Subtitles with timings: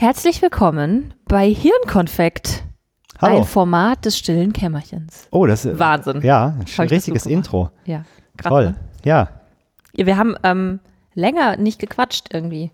[0.00, 2.62] Herzlich willkommen bei Hirnkonfekt.
[3.20, 3.38] Hallo.
[3.38, 5.26] Ein Format des stillen Kämmerchens.
[5.32, 6.20] Oh, das ist Wahnsinn.
[6.22, 7.26] Ja, ein das richtiges?
[7.26, 7.70] Intro.
[7.84, 8.04] Ja,
[8.36, 8.64] krass, Toll.
[8.66, 8.74] ne?
[9.04, 9.28] Ja.
[9.96, 10.78] Ja, wir haben ähm,
[11.14, 12.70] länger nicht gequatscht irgendwie.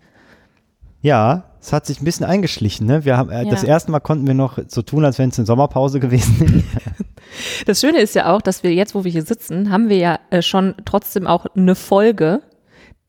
[1.01, 2.85] Ja, es hat sich ein bisschen eingeschlichen.
[2.85, 3.05] Ne?
[3.05, 3.69] Wir haben, äh, Das Ja.
[3.69, 6.63] erste Mal konnten wir noch so tun, als wenn es eine Sommerpause gewesen wäre.
[7.65, 10.19] Das Schöne ist ja auch, dass wir jetzt, wo wir hier sitzen, haben wir ja
[10.29, 12.43] äh, schon trotzdem auch eine Folge,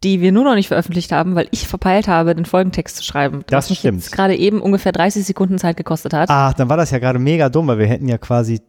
[0.07, 3.43] die wir nur noch nicht veröffentlicht haben, weil ich verpeilt habe, den Folgentext zu schreiben.
[3.49, 4.03] Das stimmt.
[4.03, 6.31] jetzt gerade eben ungefähr 30 Sekunden Zeit gekostet hat.
[6.31, 8.61] Ach, dann war das ja gerade mega dumm, weil wir hätten ja quasi,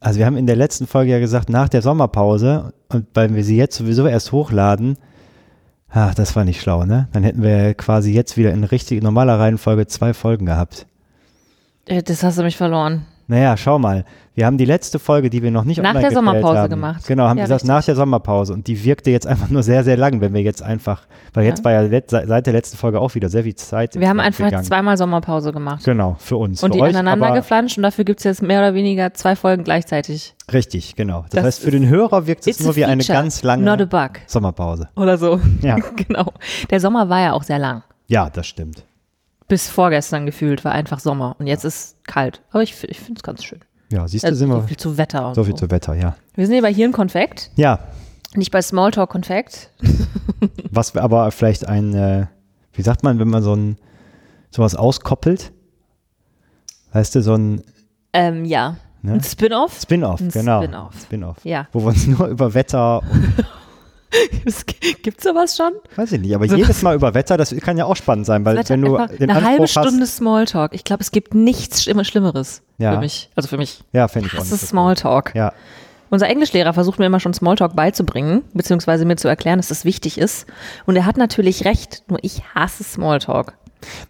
[0.00, 3.42] also wir haben in der letzten Folge ja gesagt, nach der Sommerpause und weil wir
[3.42, 4.98] sie jetzt sowieso erst hochladen,
[5.88, 7.08] ach, das war nicht schlau, ne?
[7.12, 10.86] Dann hätten wir quasi jetzt wieder in richtig normaler Reihenfolge zwei Folgen gehabt.
[11.86, 13.06] Äh, Das hast du mich verloren.
[13.28, 14.04] Naja, schau mal.
[14.34, 16.70] Wir haben die letzte Folge, die wir noch nicht Nach online der Sommerpause haben.
[16.70, 17.06] gemacht.
[17.06, 17.68] Genau, haben Ja, gesagt, richtig.
[17.74, 18.52] nach der Sommerpause.
[18.52, 21.60] Und die wirkte jetzt einfach nur sehr, sehr lang, wenn wir jetzt einfach, weil jetzt
[21.60, 21.64] Ja.
[21.64, 23.98] war ja seit der letzten Folge auch wieder sehr viel Zeit.
[23.98, 24.62] Wir haben einfach gegangen.
[24.64, 25.84] zweimal Sommerpause gemacht.
[25.84, 26.62] Genau, für uns.
[26.62, 29.34] Und für die euch, aneinander geflanscht und dafür gibt es jetzt mehr oder weniger zwei
[29.34, 30.34] Folgen gleichzeitig.
[30.52, 31.22] Richtig, genau.
[31.22, 33.64] Das, Das heißt, für den Hörer wirkt es nur wie eine ganz lange.
[34.26, 34.88] Sommerpause.
[34.96, 35.40] Oder so.
[35.62, 35.76] Ja.
[35.96, 36.32] genau.
[36.70, 37.82] Der Sommer war ja auch sehr lang.
[38.06, 38.84] Ja, das stimmt.
[39.48, 41.36] Bis vorgestern gefühlt war einfach Sommer.
[41.38, 42.42] Und jetzt ist kalt.
[42.50, 43.60] Aber ich, ich finde es ganz schön.
[43.90, 45.44] Ja, siehst du, Also sind so wir viel zu Wetter so so.
[45.44, 46.16] viel zu Wetter, ja.
[46.34, 47.78] Wir sind hier bei Hirnkonfekt, Ja,
[48.34, 49.70] nicht bei Smalltalk Konfekt.
[50.70, 52.26] was aber vielleicht ein, äh,
[52.72, 53.78] wie sagt man, wenn man so ein,
[54.50, 55.52] sowas auskoppelt?
[56.92, 57.62] Weißt du, so ein
[58.12, 58.76] Ähm, ja.
[59.02, 59.12] Ne?
[59.12, 59.80] Ein Spin-off.
[59.80, 60.62] Spin-off, genau.
[60.62, 60.94] Spin-off.
[61.02, 61.36] Spin-off.
[61.44, 61.68] Ja.
[61.72, 63.34] Wo wir uns nur über Wetter, und,
[65.02, 65.72] Gibt's sowas schon?
[65.96, 68.56] weiß ich nicht, aber jedes Mal über Wetter, das kann ja auch spannend sein, weil
[68.56, 70.74] Wetter wenn du den eine halbe Anspruch hast, Stunde Smalltalk.
[70.74, 72.92] Ich glaube, es gibt nichts Schlimmer- Schlimmeres Ja.
[72.94, 73.30] für mich.
[73.34, 73.82] Also für mich.
[73.92, 74.66] ja, fände ich auch Das ist so.
[74.68, 75.34] Smalltalk.
[75.34, 75.52] Ja,
[76.08, 80.18] Unser Englischlehrer versucht mir immer schon Smalltalk beizubringen, beziehungsweise mir zu erklären, dass das wichtig
[80.18, 80.46] ist.
[80.86, 83.54] Und er hat natürlich recht, nur ich hasse Smalltalk.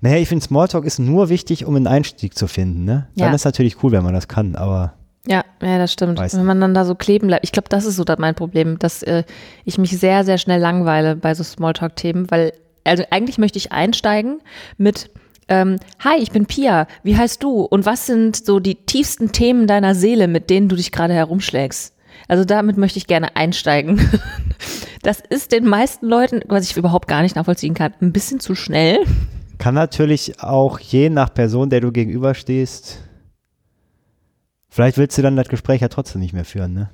[0.03, 3.09] naja, ich finde Smalltalk ist nur wichtig, um einen Einstieg zu finden, ne?
[3.17, 3.35] Dann Ja.
[3.35, 4.93] ist natürlich cool, wenn man das kann, aber
[5.27, 6.19] Ja, ja, das stimmt.
[6.19, 7.45] Weiß Wenn man dann da so kleben bleibt.
[7.45, 9.25] Ich glaube, das ist so mein Problem, dass äh,
[9.65, 12.53] ich mich sehr, sehr schnell langweile bei so Smalltalk-Themen, weil,
[12.85, 14.41] also eigentlich möchte ich einsteigen
[14.79, 15.11] mit
[15.49, 17.61] ähm, Hi, ich bin Pia, wie heißt du?
[17.63, 21.93] Und was sind so die tiefsten Themen deiner Seele, mit denen du dich gerade herumschlägst?
[22.29, 24.09] Also damit möchte ich gerne einsteigen.
[25.03, 28.57] Das ist den meisten Leuten, was ich überhaupt gar nicht nachvollziehen kann, ein bisschen zu
[28.57, 28.99] schnell.
[29.59, 33.06] kann natürlich auch je nach Person, der du gegenüberstehst,
[34.77, 36.91] vielleicht willst du dann das Gespräch ja trotzdem nicht mehr führen, ne?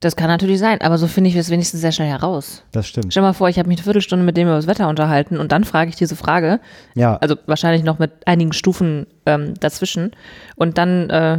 [0.00, 2.62] Das kann natürlich sein, aber so finde ich es wenigstens sehr schnell heraus.
[2.72, 3.12] Das stimmt.
[3.12, 5.50] Stell mal vor, ich habe mich eine Viertelstunde mit dem über das Wetter unterhalten und
[5.50, 6.60] dann frage ich diese Frage,
[6.94, 10.10] Ja, also wahrscheinlich noch mit einigen Stufen ähm, dazwischen
[10.56, 11.38] und dann äh,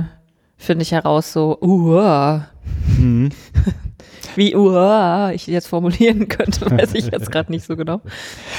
[0.57, 2.47] finde ich heraus so, uah.
[2.97, 3.29] Mhm.
[4.35, 8.01] Wie uah ich jetzt formulieren könnte, weiß ich jetzt gerade nicht so genau.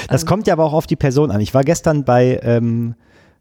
[0.08, 0.28] Das Ähm.
[0.28, 1.40] kommt ja aber auch auf die Person an.
[1.40, 2.94] Ich war gestern bei ähm,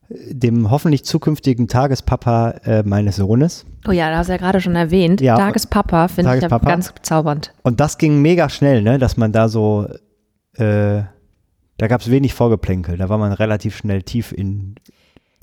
[0.09, 4.75] dem hoffentlich zukünftigen Tagespapa äh, meines Sohnes Oh ja, da hast du ja gerade schon
[4.75, 5.35] erwähnt, Ja.
[5.35, 7.53] Tagespapa finde ich ja ganz bezaubernd.
[7.63, 9.87] und das ging mega schnell, ne, dass man da so,
[10.53, 11.01] äh,
[11.77, 14.75] da gab es wenig Vorgeplänkel, da war man relativ schnell tief in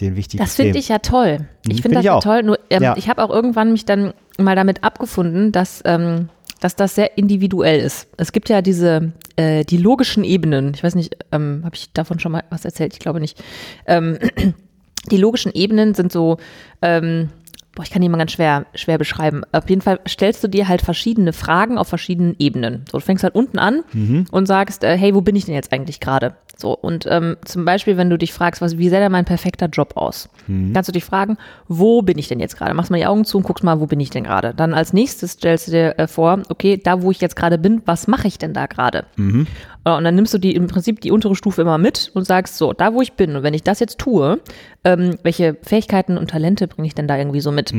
[0.00, 1.38] den wichtigen Das finde ich ja toll.
[1.40, 2.42] Mhm, Ich find finde das ich ja toll.
[2.42, 2.96] Nur ähm, Ja.
[2.96, 6.28] ich habe auch irgendwann mich dann mal damit abgefunden, dass, ähm,
[6.62, 8.06] dass das sehr individuell ist.
[8.16, 10.72] Es gibt ja diese äh, die logischen Ebenen.
[10.74, 12.92] Ich weiß nicht, ähm, habe ich davon schon mal was erzählt?
[12.92, 13.42] Ich glaube nicht.
[13.86, 14.16] Ähm,
[15.10, 16.36] die logischen Ebenen sind so,
[16.80, 17.30] ähm,
[17.74, 19.42] boah, ich kann die mal ganz schwer, schwer beschreiben.
[19.52, 22.84] Auf jeden Fall stellst du dir halt verschiedene Fragen auf verschiedenen Ebenen.
[22.90, 23.82] So, du fängst halt unten an
[24.30, 26.36] und sagst, äh, hey, wo bin ich denn jetzt eigentlich gerade?
[26.56, 29.66] So, und ähm, zum Beispiel, wenn du dich fragst, was, wie sähe denn mein perfekter
[29.66, 30.28] Job aus?
[30.74, 32.74] Kannst du dich fragen, wo bin ich denn jetzt gerade?
[32.74, 34.52] Machst mal die Augen zu und guckst mal, wo bin ich denn gerade?
[34.54, 37.82] Dann als nächstes stellst du dir äh, vor, okay, da wo ich jetzt gerade bin,
[37.86, 39.06] was mache ich denn da gerade?
[39.44, 39.46] Äh,
[39.84, 42.72] Und dann nimmst du die im Prinzip die untere Stufe immer mit und sagst so,
[42.72, 44.40] da wo ich bin und wenn ich das jetzt tue,
[44.84, 47.72] ähm, welche Fähigkeiten und Talente bringe ich denn da irgendwie so mit?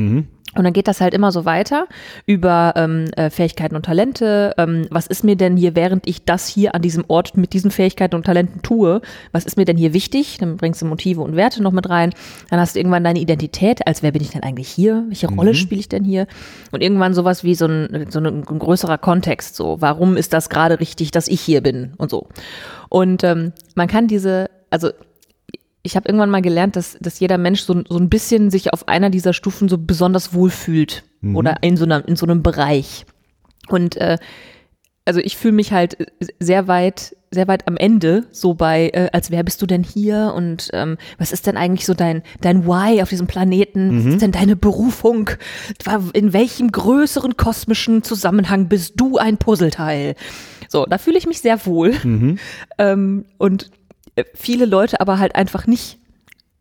[0.56, 1.86] Und dann geht das halt immer so weiter
[2.26, 4.54] über ähm, äh, Fähigkeiten und Talente.
[4.58, 7.70] Ähm, was ist mir denn hier, während ich das hier an diesem Ort mit diesen
[7.70, 9.00] Fähigkeiten und Talenten tue,
[9.32, 10.38] was ist mir denn hier wichtig?
[10.38, 12.12] Dann bringst du Motive und Werte noch mit rein.
[12.50, 15.04] Dann hast du irgendwann deine Identität, als wer bin ich denn eigentlich hier?
[15.08, 16.26] Welche Rolle spiele ich denn hier?
[16.70, 19.56] Und irgendwann sowas wie so ein, so ein größerer Kontext.
[19.56, 22.28] So, warum ist das gerade richtig, dass ich hier bin und so.
[22.88, 24.90] Und ähm, man kann diese, also
[25.84, 28.88] ich habe irgendwann mal gelernt, dass, dass jeder Mensch so, so ein bisschen sich auf
[28.88, 31.04] einer dieser Stufen so besonders wohlfühlt
[31.34, 33.04] oder in so, einer, in so einem Bereich.
[33.68, 34.18] Und äh,
[35.04, 35.98] also ich fühle mich halt
[36.40, 40.32] sehr weit, sehr weit am Ende, so bei, äh, als wer bist du denn hier
[40.34, 43.98] und ähm, was ist denn eigentlich so dein, dein Why auf diesem Planeten?
[43.98, 45.30] Was ist denn deine Berufung?
[46.14, 50.14] In welchem größeren kosmischen Zusammenhang bist du ein Puzzleteil?
[50.68, 51.92] So, da fühle ich mich sehr wohl.
[52.78, 53.70] Ähm, und
[54.34, 55.98] viele Leute aber halt einfach nicht.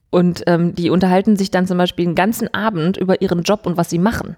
[0.10, 3.78] Und ähm, die unterhalten sich dann zum Beispiel den ganzen Abend über ihren Job und
[3.78, 4.36] was sie machen.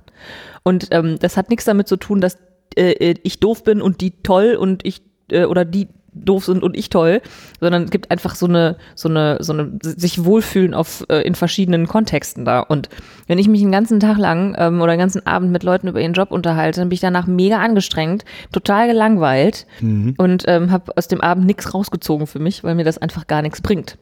[0.63, 2.37] Und ähm, das hat nichts damit zu tun, dass
[2.77, 6.63] äh, äh ich doof bin und die toll und ich äh, oder die doof sind
[6.63, 7.21] und ich toll,
[7.59, 11.35] sondern es gibt einfach so eine, so eine, so eine sich wohlfühlen auf äh, in
[11.35, 12.59] verschiedenen Kontexten da.
[12.61, 12.89] Und
[13.27, 16.01] wenn ich mich einen ganzen Tag lang ähm, oder einen ganzen Abend mit Leuten über
[16.01, 20.15] ihren Job unterhalte, dann bin ich danach mega angestrengt, total gelangweilt mhm.
[20.17, 23.41] und ähm, habe aus dem Abend nichts rausgezogen für mich, weil mir das einfach gar
[23.41, 23.97] nichts bringt.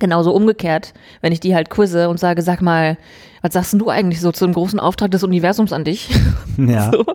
[0.00, 2.96] Genauso umgekehrt, wenn ich die halt quizze und sage, sag mal,
[3.42, 6.10] was sagst du eigentlich so zum großen Auftrag des Universums an dich?
[6.56, 6.90] Ja.
[6.92, 7.06] So.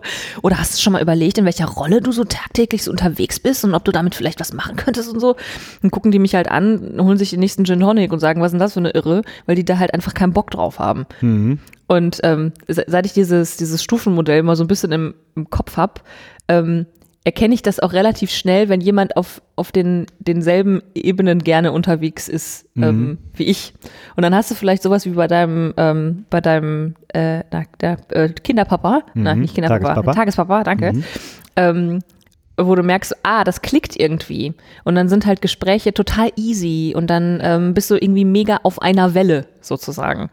[0.42, 3.64] Oder hast du schon mal überlegt, in welcher Rolle du so tagtäglich so unterwegs bist
[3.64, 5.36] und ob du damit vielleicht was machen könntest und so?
[5.82, 8.48] Dann gucken die mich halt an, holen sich den nächsten Gin Tonic und sagen, was
[8.48, 9.22] ist denn das für eine Irre?
[9.44, 11.06] Weil die da halt einfach keinen Bock drauf haben.
[11.20, 11.60] Mhm.
[11.86, 16.02] Und ähm, seit ich dieses, dieses Stufenmodell mal so ein bisschen im, im Kopf hab,
[16.48, 16.86] ähm,
[17.26, 22.28] erkenne ich das auch relativ schnell, wenn jemand auf, auf den, denselben Ebenen gerne unterwegs
[22.28, 22.84] ist mhm.
[22.84, 23.74] ähm, wie ich.
[24.14, 27.96] Und dann hast du vielleicht sowas wie bei deinem, ähm, bei deinem äh, na, der,
[28.10, 29.22] äh, Kinderpapa, mhm.
[29.24, 30.92] nein, nicht Kinderpapa, Tagespapa, Tagespapa danke.
[30.92, 31.04] Mhm.
[31.56, 31.98] Ähm,
[32.58, 34.54] wo du merkst, ah, das klickt irgendwie.
[34.84, 38.80] Und dann sind halt Gespräche total easy und dann ähm, bist du irgendwie mega auf
[38.80, 40.30] einer Welle sozusagen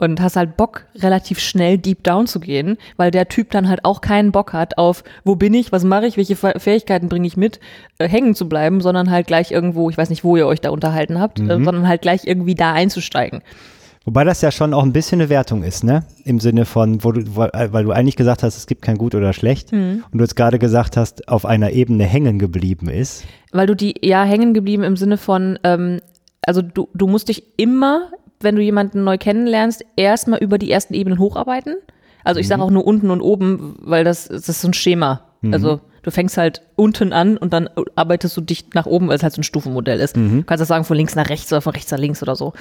[0.00, 3.84] und hast halt Bock, relativ schnell deep down zu gehen, weil der Typ dann halt
[3.84, 7.36] auch keinen Bock hat auf, wo bin ich, was mache ich, welche Fähigkeiten bringe ich
[7.36, 7.60] mit,
[7.98, 10.70] äh, hängen zu bleiben, sondern halt gleich irgendwo, ich weiß nicht, wo ihr euch da
[10.70, 11.50] unterhalten habt, äh, mhm.
[11.50, 13.42] äh, sondern halt gleich irgendwie da einzusteigen.
[14.06, 16.04] Wobei das ja schon auch ein bisschen eine Wertung ist, ne?
[16.24, 19.34] Im Sinne von, wo du, weil du eigentlich gesagt hast, es gibt kein Gut oder
[19.34, 20.04] Schlecht mhm.
[20.10, 23.24] und du jetzt gerade gesagt hast, auf einer Ebene hängen geblieben ist.
[23.52, 26.00] Weil du die, ja, hängen geblieben im Sinne von, ähm,
[26.46, 28.10] also du, du musst dich immer
[28.40, 31.76] wenn du jemanden neu kennenlernst, erstmal über die ersten Ebenen hocharbeiten.
[32.24, 32.66] Also ich sage mhm.
[32.66, 35.22] auch nur unten und oben, weil das, das ist so ein Schema.
[35.40, 35.54] Mhm.
[35.54, 39.22] Also du fängst halt unten an und dann arbeitest du dich nach oben, weil es
[39.22, 40.16] halt so ein Stufenmodell ist.
[40.16, 40.38] Mhm.
[40.38, 42.52] Du kannst das sagen von links nach rechts oder von rechts nach links oder so.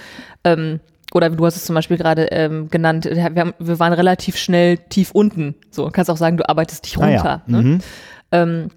[0.43, 0.79] Ähm,
[1.13, 4.77] oder du hast es zum Beispiel gerade ähm, genannt, wir, haben, wir, waren relativ schnell
[4.77, 5.55] tief unten.
[5.71, 7.25] So, du kannst auch sagen, du arbeitest dich runter.
[7.25, 7.57] Ah, ja.
[7.57, 7.61] ne?
[7.61, 7.79] Mhm.
[8.31, 8.67] ähm,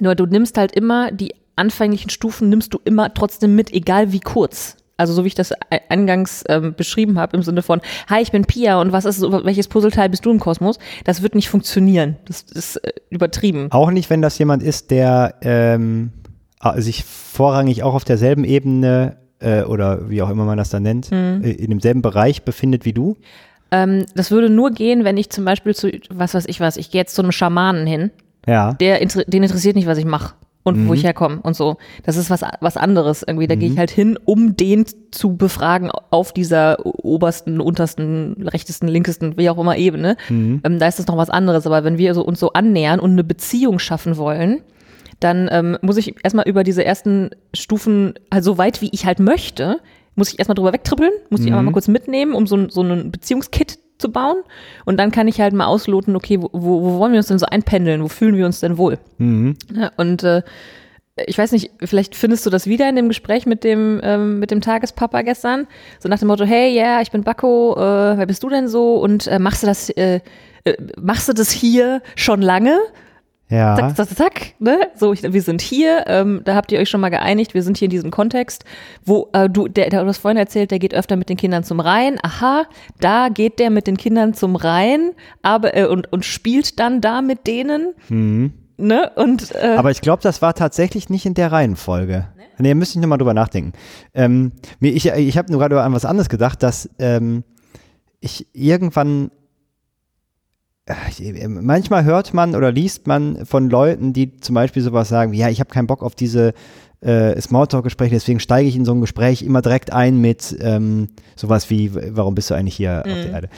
[0.00, 4.20] nur du nimmst halt immer die anfänglichen Stufen, nimmst du immer trotzdem mit, egal wie
[4.20, 4.76] kurz.
[5.02, 5.52] Also so wie ich das
[5.88, 9.66] eingangs ähm, beschrieben habe, im Sinne von, hi, ich bin Pia und was ist, welches
[9.66, 10.78] Puzzleteil bist du im Kosmos?
[11.02, 12.18] Das wird nicht funktionieren.
[12.26, 13.66] Das ist äh, übertrieben.
[13.72, 16.12] Auch nicht, wenn das jemand ist, der ähm,
[16.76, 21.10] sich vorrangig auch auf derselben Ebene äh, oder wie auch immer man das dann nennt,
[21.10, 21.42] mhm.
[21.42, 23.16] in demselben Bereich befindet wie du?
[23.72, 26.92] Ähm, das würde nur gehen, wenn ich zum Beispiel zu, was weiß ich was, ich
[26.92, 28.12] gehe jetzt zu einem Schamanen hin.
[28.46, 28.74] Ja.
[28.74, 30.88] Der, den interessiert nicht, was ich mache und mhm.
[30.88, 31.76] wo ich herkomme und so.
[32.04, 33.46] Das ist was, was anderes irgendwie.
[33.46, 33.60] Da mhm.
[33.60, 39.50] gehe ich halt hin, um den zu befragen auf dieser obersten, untersten, rechtesten, linkesten, wie
[39.50, 40.16] auch immer Ebene.
[40.28, 40.60] Mhm.
[40.64, 41.66] Ähm, da ist das noch was anderes.
[41.66, 44.62] Aber wenn wir so, uns so annähern und eine Beziehung schaffen wollen,
[45.20, 49.20] dann ähm, muss ich erstmal über diese ersten Stufen, halt so weit wie ich halt
[49.20, 49.80] möchte,
[50.14, 51.74] muss ich erstmal drüber wegtrippeln, muss ich einfach mal mhm.
[51.74, 54.36] kurz mitnehmen, um so, so ein Beziehungskit zu bauen.
[54.84, 57.46] Und dann kann ich halt mal ausloten, okay, wo, wo wollen wir uns denn so
[57.46, 58.02] einpendeln?
[58.02, 58.98] Wo fühlen wir uns denn wohl?
[59.16, 59.56] Mhm.
[59.74, 60.42] Ja, und äh,
[61.26, 64.50] ich weiß nicht, vielleicht findest du das wieder in dem Gespräch mit dem, ähm, mit
[64.50, 65.66] dem Tagespapa gestern.
[65.98, 68.68] So nach dem Motto, hey, ja, yeah, ich bin Bakko, äh, wer bist du denn
[68.68, 68.96] so?
[68.96, 70.20] Und äh, machst du das, äh,
[70.64, 72.78] äh, machst du das hier schon lange?
[73.52, 73.76] Ja.
[73.76, 74.78] Zack, zack, zack, ne?
[74.96, 77.76] So, ich, wir sind hier, ähm, da habt ihr euch schon mal geeinigt, wir sind
[77.76, 78.64] hier in diesem Kontext,
[79.04, 81.62] wo äh, du, der, der, du hast vorhin erzählt, der geht öfter mit den Kindern
[81.62, 82.18] zum Rhein.
[82.22, 82.64] Aha,
[83.00, 85.10] da geht der mit den Kindern zum Rhein,
[85.42, 87.92] aber äh, und, und spielt dann da mit denen.
[88.08, 88.54] Mhm.
[88.78, 89.10] Ne?
[89.16, 92.28] Und, äh, aber ich glaube, das war tatsächlich nicht in der Reihenfolge.
[92.34, 92.44] Ne?
[92.58, 93.74] Nee, müsste ich nochmal drüber nachdenken.
[94.14, 97.44] Ähm, ich ich habe nur gerade an was anderes gedacht, dass ähm,
[98.20, 99.30] ich irgendwann
[101.46, 105.48] manchmal hört man oder liest man von Leuten, die zum Beispiel sowas sagen, wie, ja,
[105.48, 106.54] ich habe keinen Bock auf diese
[107.00, 111.70] äh, Smalltalk-Gespräche, deswegen steige ich in so ein Gespräch immer direkt ein mit ähm, sowas
[111.70, 113.12] wie, warum bist du eigentlich hier mhm.
[113.12, 113.34] auf der mhm.
[113.34, 113.48] Erde?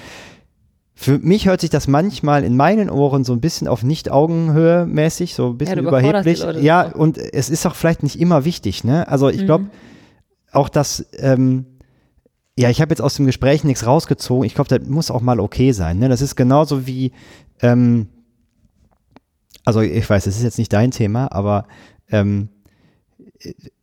[0.97, 5.35] Für mich hört sich das manchmal in meinen Ohren so ein bisschen auf Nicht-Augenhöhe mäßig,
[5.35, 6.45] so ein bisschen ja, überheblich.
[6.61, 9.09] Ja, und es ist auch vielleicht nicht immer wichtig, ne?
[9.09, 9.71] Also ich glaube, mhm.
[10.53, 11.67] auch dass ähm,
[12.57, 14.45] ja, ich habe jetzt aus dem Gespräch nichts rausgezogen.
[14.45, 15.99] Ich glaube, das muss auch mal okay sein.
[15.99, 16.09] Ne?
[16.09, 17.13] Das ist genauso wie,
[17.61, 18.09] ähm,
[19.65, 21.67] also ich weiß, es ist jetzt nicht dein Thema, aber
[22.11, 22.49] ähm,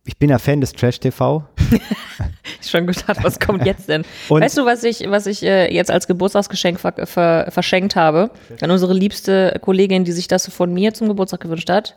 [0.04, 1.44] ich bin ja Fan des Trash-TV.
[2.60, 4.04] ich schon gedacht, was kommt jetzt denn?
[4.28, 8.30] weißt du, was ich, was ich äh, jetzt als Geburtstagsgeschenk ver ver verschenkt habe?
[8.60, 11.94] An unsere liebste Kollegin, die sich das von mir zum Geburtstag gewünscht hat.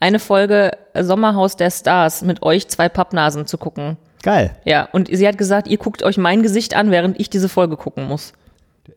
[0.00, 3.96] Eine Folge Sommerhaus der Stars mit euch zwei Pappnasen zu gucken.
[4.26, 4.56] Geil.
[4.64, 7.76] Ja, und sie hat gesagt, ihr guckt euch mein Gesicht an, während ich diese Folge
[7.76, 8.32] gucken muss.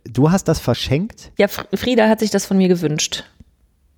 [0.04, 1.32] Du hast das verschenkt?
[1.38, 3.26] Ja, Frieda hat sich das von mir gewünscht.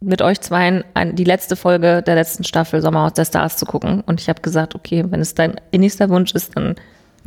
[0.02, 0.84] Mit euch zweien
[1.14, 4.02] die letzte Folge der letzten Staffel Sommerhaus der Stars zu gucken.
[4.02, 6.76] Und ich habe gesagt, okay, wenn es dein innigster Wunsch ist, dann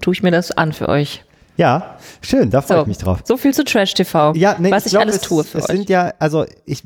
[0.03, 1.25] tue ich mir das an für euch.
[1.57, 3.21] Ja, schön, da freue So, ich mich drauf.
[3.25, 4.35] so viel zu Trash TV.
[4.35, 5.77] Ja, nee, was ich, glaub, alles es, tue für es euch.
[5.77, 6.83] sind ja, also ich,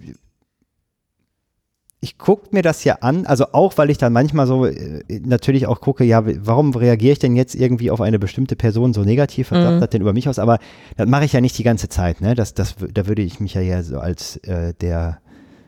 [2.01, 5.67] ich gucke mir das ja an, also auch, weil ich dann manchmal so äh, natürlich
[5.67, 9.51] auch gucke, ja, warum reagiere ich denn jetzt irgendwie auf eine bestimmte Person so negativ,
[9.51, 9.63] was Mhm.
[9.65, 10.39] sagt das denn über mich aus?
[10.39, 10.59] Aber
[10.97, 12.37] das mache ich ja nicht die ganze Zeit, ne?
[12.37, 15.19] Das, das, da würde ich mich ja, ja so als äh, der,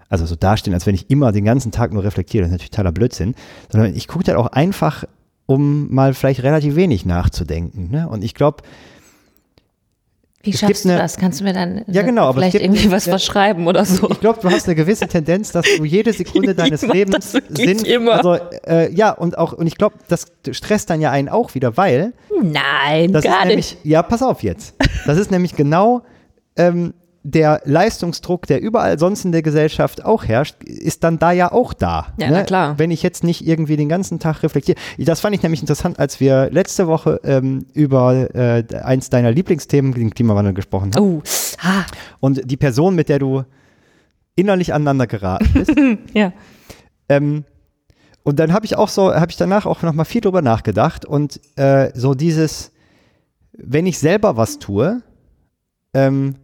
[0.08, 2.70] also so dastehen, als wenn ich immer den ganzen Tag nur reflektiere, das ist natürlich
[2.70, 3.34] totaler Blödsinn,
[3.68, 5.04] sondern ich gucke dann auch einfach,
[5.46, 8.08] um mal vielleicht relativ wenig nachzudenken, ne?
[8.08, 8.62] Und ich glaube,
[10.42, 11.16] Wie es schaffst du eine- das?
[11.18, 14.08] Kannst du mir dann Ja, genau, vielleicht gibt irgendwie was verschreiben oder so?
[14.10, 17.86] Ich glaube, du hast eine gewisse Tendenz, dass du jede Sekunde deines Lebens sind.
[17.86, 18.12] immer.
[18.14, 21.76] Also äh, ja, und auch, und ich glaube, das stresst dann ja einen auch wieder,
[21.76, 23.84] weil Nein, das gar ist nämlich, nicht.
[23.84, 24.74] ja, pass auf jetzt.
[25.06, 26.02] Das ist nämlich genau
[26.56, 31.52] ähm, der Leistungsdruck, der überall sonst in der Gesellschaft auch herrscht, ist dann da ja
[31.52, 32.14] auch da.
[32.16, 32.24] ne?
[32.24, 32.78] Ja, na klar.
[32.78, 34.78] Wenn ich jetzt nicht irgendwie den ganzen Tag reflektiere.
[34.98, 39.92] Das fand ich nämlich interessant, als wir letzte Woche ähm, über äh, eins deiner Lieblingsthemen,
[39.92, 41.02] den Klimawandel, gesprochen haben.
[41.02, 41.22] Oh,
[41.62, 41.84] ha,
[42.20, 43.44] Und die Person, mit der du
[44.34, 45.72] innerlich aneinander geraten bist.
[46.14, 46.32] ja.
[47.08, 47.44] ähm,
[48.22, 51.04] und dann habe ich auch so, habe ich danach auch noch mal viel drüber nachgedacht
[51.04, 52.72] und äh, so dieses,
[53.52, 55.02] wenn ich selber was tue,
[55.92, 56.36] ähm,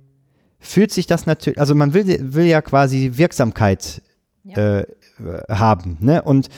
[0.66, 4.02] fühlt sich das natürlich, also man will, will ja quasi Wirksamkeit
[4.44, 4.80] Ja.
[4.80, 4.86] äh,
[5.48, 6.22] haben, ne?
[6.22, 6.48] Und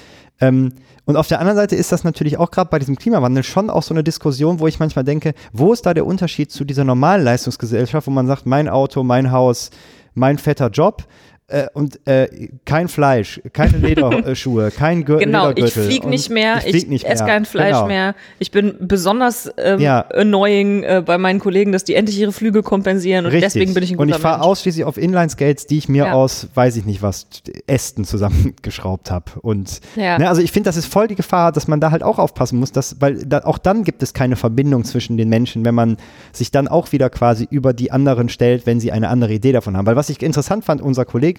[0.40, 0.72] ähm,
[1.04, 3.82] und auf der anderen Seite ist das natürlich auch gerade bei diesem Klimawandel schon auch
[3.82, 7.24] so eine Diskussion, wo ich manchmal denke, wo ist da der Unterschied zu dieser normalen
[7.24, 9.70] Leistungsgesellschaft, wo man sagt, mein Auto, mein Haus,
[10.14, 11.04] mein fetter Job
[11.48, 16.60] äh, und äh, kein Fleisch, keine Lederschuhe, kein Gür Genau, ich fliege und nicht mehr,
[16.66, 17.86] ich, nicht esse kein Fleisch Genau.
[17.86, 18.14] mehr.
[18.38, 20.00] Ich bin besonders ähm, Ja.
[20.12, 23.52] annoying äh, bei meinen Kollegen, dass die endlich ihre Flüge kompensieren und Richtig.
[23.54, 26.12] deswegen bin ich ein Und guter ich fahre ausschließlich auf Inline-Skates, die ich mir Ja.
[26.12, 27.26] aus, weiß ich nicht was,
[27.66, 29.24] Ästen zusammengeschraubt habe.
[29.40, 30.18] Und Ja.
[30.18, 32.58] ne, also ich finde, das ist voll die Gefahr, dass man da halt auch aufpassen
[32.58, 35.96] muss, dass, weil da, auch dann gibt es keine Verbindung zwischen den Menschen, wenn man
[36.32, 39.76] sich dann auch wieder quasi über die anderen stellt, wenn sie eine andere Idee davon
[39.76, 39.86] haben.
[39.86, 41.37] Weil was ich interessant fand, unser Kollege,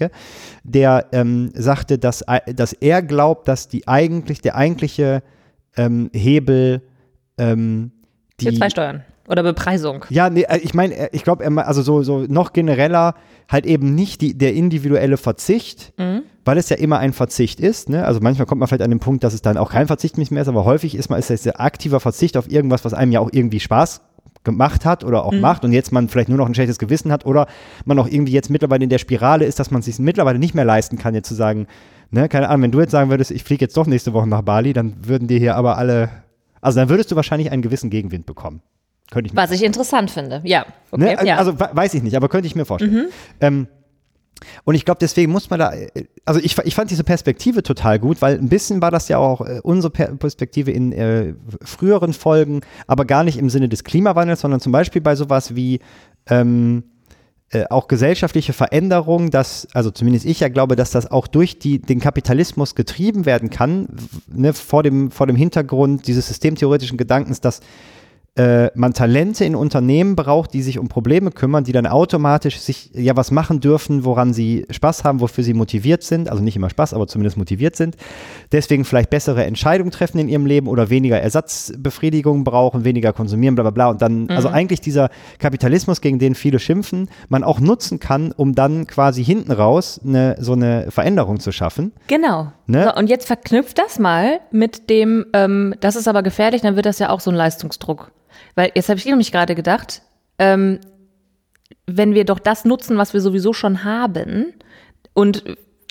[0.64, 5.24] der ähm, sagte, dass, dass er glaubt, dass die eigentlich, der eigentliche
[5.78, 6.82] ähm, Hebel
[7.38, 7.92] ähm,
[8.40, 10.06] die, CO2-Steuern oder Bepreisung.
[10.10, 13.16] ja, nee, äh, ich meine, äh, ich glaube, also so, so noch genereller
[13.48, 15.94] halt eben nicht die, der individuelle Verzicht,
[16.46, 17.90] weil es ja immer ein Verzicht ist.
[17.90, 18.06] Ne?
[18.06, 20.42] Also manchmal kommt man vielleicht an den Punkt, dass es dann auch kein Verzicht mehr
[20.42, 23.20] ist, aber häufig ist man ist es der aktiver Verzicht auf irgendwas, was einem ja
[23.20, 24.02] auch irgendwie Spaß
[24.44, 27.26] gemacht hat oder auch macht und jetzt man vielleicht nur noch ein schlechtes Gewissen hat
[27.26, 27.48] oder
[27.86, 30.56] man auch irgendwie jetzt mittlerweile in der Spirale ist, dass man es sich mittlerweile nicht
[30.56, 31.68] mehr leisten kann, jetzt zu sagen,
[32.12, 34.42] ne, keine Ahnung, wenn du jetzt sagen würdest, ich fliege jetzt doch nächste Woche nach
[34.42, 36.10] Bali, dann würden dir hier aber alle,
[36.62, 38.62] also dann würdest du wahrscheinlich einen gewissen Gegenwind bekommen.
[39.12, 40.42] Könnte ich mir Was ich interessant finde.
[40.44, 41.16] Ja, okay.
[41.16, 41.26] Ne?
[41.28, 41.38] ja.
[41.38, 43.08] Also we- weiß ich nicht, aber könnte ich mir vorstellen.
[43.42, 43.68] Ähm,
[44.64, 45.74] und ich glaube, deswegen muss man da,
[46.26, 49.42] also ich, ich fand diese Perspektive total gut, weil ein bisschen war das ja auch
[49.42, 54.42] äh, unsere Per- Perspektive in äh, früheren Folgen, aber gar nicht im Sinne des Klimawandels,
[54.42, 55.80] sondern zum Beispiel bei sowas wie
[56.28, 56.84] ähm,
[57.52, 61.80] äh, auch gesellschaftliche Veränderungen, dass, also zumindest ich ja glaube, dass das auch durch die,
[61.80, 63.88] den Kapitalismus getrieben werden kann,
[64.28, 67.62] ne, vor, dem, vor dem Hintergrund dieses systemtheoretischen Gedankens, dass
[68.36, 72.92] äh, man Talente in Unternehmen braucht, die sich um Probleme kümmern, die dann automatisch sich
[72.94, 76.70] ja was machen dürfen, woran sie Spaß haben, wofür sie motiviert sind, also nicht immer
[76.70, 77.98] Spaß, aber zumindest motiviert sind,
[78.52, 83.64] deswegen vielleicht bessere Entscheidungen treffen in ihrem Leben oder weniger Ersatzbefriedigung brauchen, weniger konsumieren, bla
[83.64, 85.10] bla bla und dann, also eigentlich dieser
[85.40, 90.36] Kapitalismus, gegen den viele schimpfen, man auch nutzen kann, um dann quasi hinten raus eine,
[90.40, 91.92] so eine Veränderung zu schaffen.
[92.08, 92.52] Genau.
[92.68, 92.84] Ne?
[92.84, 96.86] So, und jetzt verknüpft das mal mit dem, ähm, das ist aber gefährlich, dann wird
[96.86, 98.12] das ja auch so ein Leistungsdruck.
[98.56, 100.02] Weil jetzt habe ich nämlich gerade gedacht,
[100.38, 100.80] ähm,
[101.86, 104.54] wenn wir doch das nutzen, was wir sowieso schon haben
[105.14, 105.44] und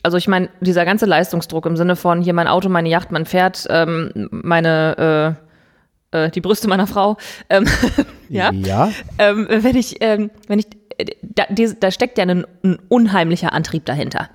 [0.04, 3.26] also ich meine, dieser ganze Leistungsdruck im Sinne von hier mein Auto, meine Yacht, mein
[3.26, 5.36] Pferd, ähm, meine
[6.12, 7.16] äh, äh, die Brüste meiner Frau,
[7.50, 7.66] ähm,
[8.28, 8.90] ja, Ja.
[9.18, 10.66] ähm, wenn ich, ähm, wenn ich,
[11.22, 11.44] da,
[11.80, 14.30] da steckt ja ein, ein unheimlicher Antrieb dahinter.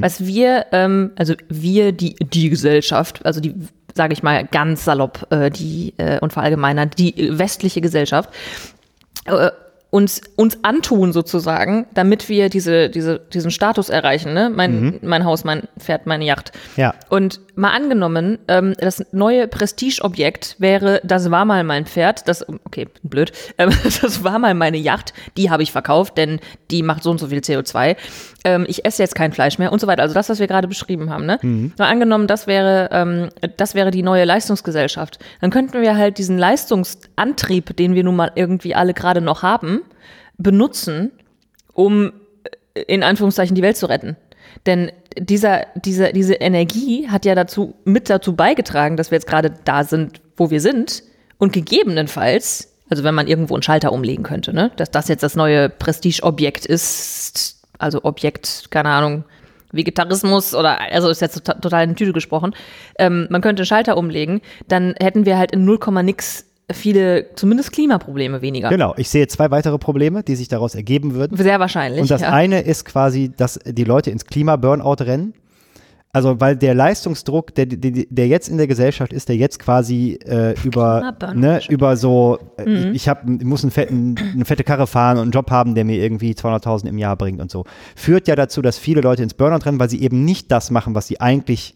[0.00, 3.54] Was wir, ähm, also wir, die, die Gesellschaft, also die,
[3.98, 8.30] sage ich mal ganz salopp, äh, die äh, und verallgemeinert, die westliche Gesellschaft,
[9.26, 9.50] äh,
[9.90, 14.50] uns, uns antun sozusagen, damit wir diese, diese, diesen Status erreichen, ne?
[14.54, 16.52] Mein, mein Haus, mein Pferd, meine Yacht.
[16.76, 16.94] Ja.
[17.08, 22.86] Und mal angenommen, ähm, das neue Prestigeobjekt wäre, das war mal mein Pferd, das, okay,
[23.02, 23.70] blöd, ähm,
[24.02, 26.38] das war mal meine Yacht, die habe ich verkauft, denn
[26.70, 27.96] die macht so und so viel CO2.
[28.44, 30.02] Ähm, ich esse jetzt kein Fleisch mehr und so weiter.
[30.02, 31.38] Also das, was wir gerade beschrieben haben, ne?
[31.78, 35.18] Mal angenommen, das wäre, ähm, das wäre die neue Leistungsgesellschaft.
[35.40, 39.77] Dann könnten wir halt diesen Leistungsantrieb, den wir nun mal irgendwie alle gerade noch haben,
[40.36, 41.12] benutzen,
[41.72, 42.12] um
[42.74, 44.16] äh, in Anführungszeichen die Welt zu retten.
[44.66, 49.52] Denn dieser, diese, diese Energie hat ja dazu, mit dazu beigetragen, dass wir jetzt gerade
[49.64, 51.02] da sind, wo wir sind.
[51.38, 55.36] Und gegebenenfalls, also wenn man irgendwo einen Schalter umlegen könnte, ne, dass das jetzt das
[55.36, 59.24] neue Prestigeobjekt ist, also Objekt, keine Ahnung,
[59.70, 62.54] Vegetarismus oder, also ist jetzt total in Tüte gesprochen,
[62.98, 67.72] ähm, man könnte einen Schalter umlegen, dann hätten wir halt in 0, nix viele, zumindest
[67.72, 68.68] Klimaprobleme weniger.
[68.68, 71.36] Genau, ich sehe zwei weitere Probleme, die sich daraus ergeben würden.
[71.36, 72.02] Sehr wahrscheinlich.
[72.02, 72.30] Und das ja.
[72.32, 75.34] eine ist quasi, dass die Leute ins Klima-Burnout rennen.
[76.10, 80.18] Also weil der Leistungsdruck, der, der, der jetzt in der Gesellschaft ist, der jetzt quasi
[80.24, 82.94] äh, über, ne, über so, äh, mhm.
[82.94, 85.84] ich, hab, ich muss einen fetten, eine fette Karre fahren und einen Job haben, der
[85.84, 89.34] mir irgendwie 200.000 im Jahr bringt und so, führt ja dazu, dass viele Leute ins
[89.34, 91.74] Burnout rennen, weil sie eben nicht das machen, was sie eigentlich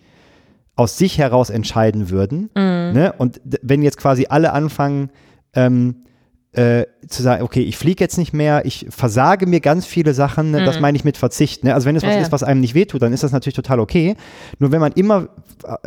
[0.77, 2.51] aus sich heraus entscheiden würden.
[2.55, 2.93] Mhm.
[2.93, 3.15] Ne?
[3.19, 5.11] Und wenn jetzt quasi alle anfangen,
[5.55, 6.05] ähm,
[6.53, 10.51] äh, zu sagen, okay, ich fliege jetzt nicht mehr, ich versage mir ganz viele Sachen,
[10.51, 10.61] ne?
[10.61, 10.67] mhm.
[10.67, 11.65] das meine ich mit Verzicht.
[11.65, 11.73] Ne?
[11.73, 12.23] Also wenn es was ja, ja.
[12.23, 14.17] ist, was einem nicht wehtut, dann ist das natürlich total okay.
[14.59, 15.29] Nur wenn man immer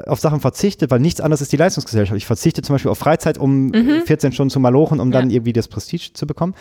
[0.07, 2.17] auf Sachen verzichtet, weil nichts anderes ist die Leistungsgesellschaft.
[2.17, 4.01] Ich verzichte zum Beispiel auf Freizeit, um mhm.
[4.05, 5.19] 14 Stunden zu malochen, um ja.
[5.19, 6.55] dann irgendwie das Prestige zu bekommen.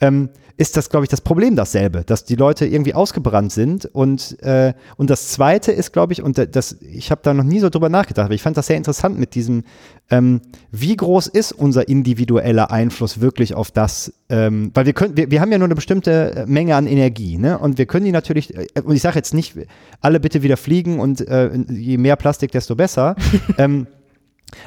[0.00, 3.84] Ähm, ist das, glaube ich, das Problem dasselbe, dass die Leute irgendwie ausgebrannt sind.
[3.86, 7.60] Und, äh, und das Zweite ist, glaube ich, und das, ich habe da noch nie
[7.60, 9.64] so drüber nachgedacht, aber ich fand das sehr interessant mit diesem,
[10.10, 15.30] ähm, wie groß ist unser individueller Einfluss wirklich auf das, ähm, weil wir können, wir,
[15.30, 17.58] wir haben ja nur eine bestimmte Menge an Energie, ne?
[17.58, 19.54] Und wir können die natürlich, äh, und ich sage jetzt nicht,
[20.00, 23.16] alle bitte wieder fliegen und äh, je mehr Plastik, desto besser.
[23.58, 23.86] ähm,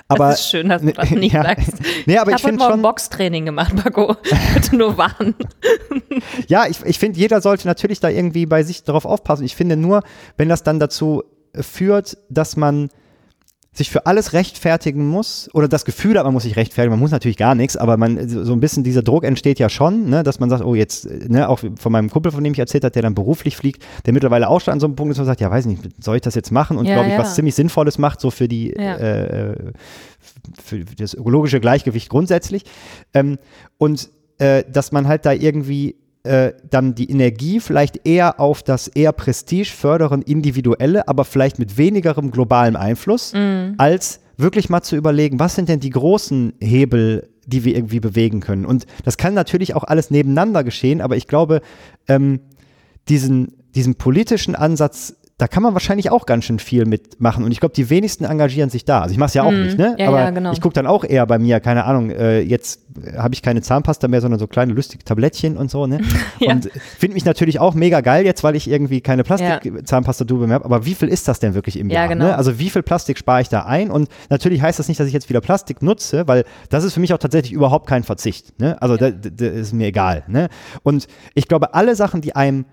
[0.08, 1.74] aber, das ist schön, dass du das nicht ja, sagst.
[2.06, 4.16] Nee, aber ich, ich habe schon Boxtraining gemacht, Paco.
[4.54, 5.36] Bitte nur warnen.
[6.48, 9.44] ja, ich, ich finde, jeder sollte natürlich da irgendwie bei sich darauf aufpassen.
[9.44, 10.04] Ich finde nur,
[10.38, 12.90] wenn das dann dazu führt, dass man
[13.72, 17.12] sich für alles rechtfertigen muss oder das Gefühl hat, man muss sich rechtfertigen, man muss
[17.12, 20.40] natürlich gar nichts, aber man so ein bisschen dieser Druck entsteht ja schon, ne, dass
[20.40, 23.04] man sagt, oh jetzt, ne, auch von meinem Kumpel, von dem ich erzählt habe, der
[23.04, 25.52] dann beruflich fliegt, der mittlerweile auch schon an so einem Punkt ist, man sagt, ja,
[25.52, 27.20] weiß nicht, soll ich das jetzt machen und ja, glaube ich, ja.
[27.20, 28.96] was ziemlich Sinnvolles macht, so für die ja.
[28.96, 29.56] äh,
[30.64, 32.64] für das ökologische Gleichgewicht grundsätzlich.
[33.14, 33.38] Ähm,
[33.78, 34.10] und
[34.40, 39.14] äh, dass man halt da irgendwie äh, dann die Energie vielleicht eher auf das eher
[39.14, 43.76] Prestige förderen individuelle, aber vielleicht mit wenigerem globalem Einfluss, mm.
[43.78, 48.42] als wirklich mal zu überlegen, was sind denn die großen Hebel, die wir irgendwie bewegen
[48.42, 48.66] können.
[48.66, 51.62] Und das kann natürlich auch alles nebeneinander geschehen, aber ich glaube,
[52.08, 52.42] ähm,
[53.08, 57.46] diesen, diesen politischen Ansatz da kann man wahrscheinlich auch ganz schön viel mitmachen.
[57.46, 59.00] Und ich glaube, die wenigsten engagieren sich da.
[59.00, 59.96] Also ich mache es ja auch mm, nicht, ne?
[59.98, 60.52] Ja, Aber ja, genau.
[60.52, 62.82] ich gucke dann auch eher bei mir, keine Ahnung, äh, jetzt
[63.18, 66.02] habe ich keine Zahnpasta mehr, sondern so kleine lustige Tablettchen und so, ne?
[66.40, 66.52] ja.
[66.52, 70.66] Und finde mich natürlich auch mega geil jetzt, weil ich irgendwie keine Plastik-Zahnpasta-Dube mehr habe.
[70.66, 72.10] Aber wie viel ist das denn wirklich im ja, Jahr?
[72.10, 72.26] Genau.
[72.26, 72.38] Ne?
[72.38, 73.92] Also wie viel Plastik spare ich da ein?
[73.92, 77.00] Und natürlich heißt das nicht, dass ich jetzt wieder Plastik nutze, weil das ist für
[77.00, 78.60] mich auch tatsächlich überhaupt kein Verzicht.
[78.60, 78.76] Ne?
[78.82, 80.26] Also das, das ist mir egal.
[80.28, 80.50] Ne?
[80.84, 82.66] Und ich glaube, alle Sachen, die einem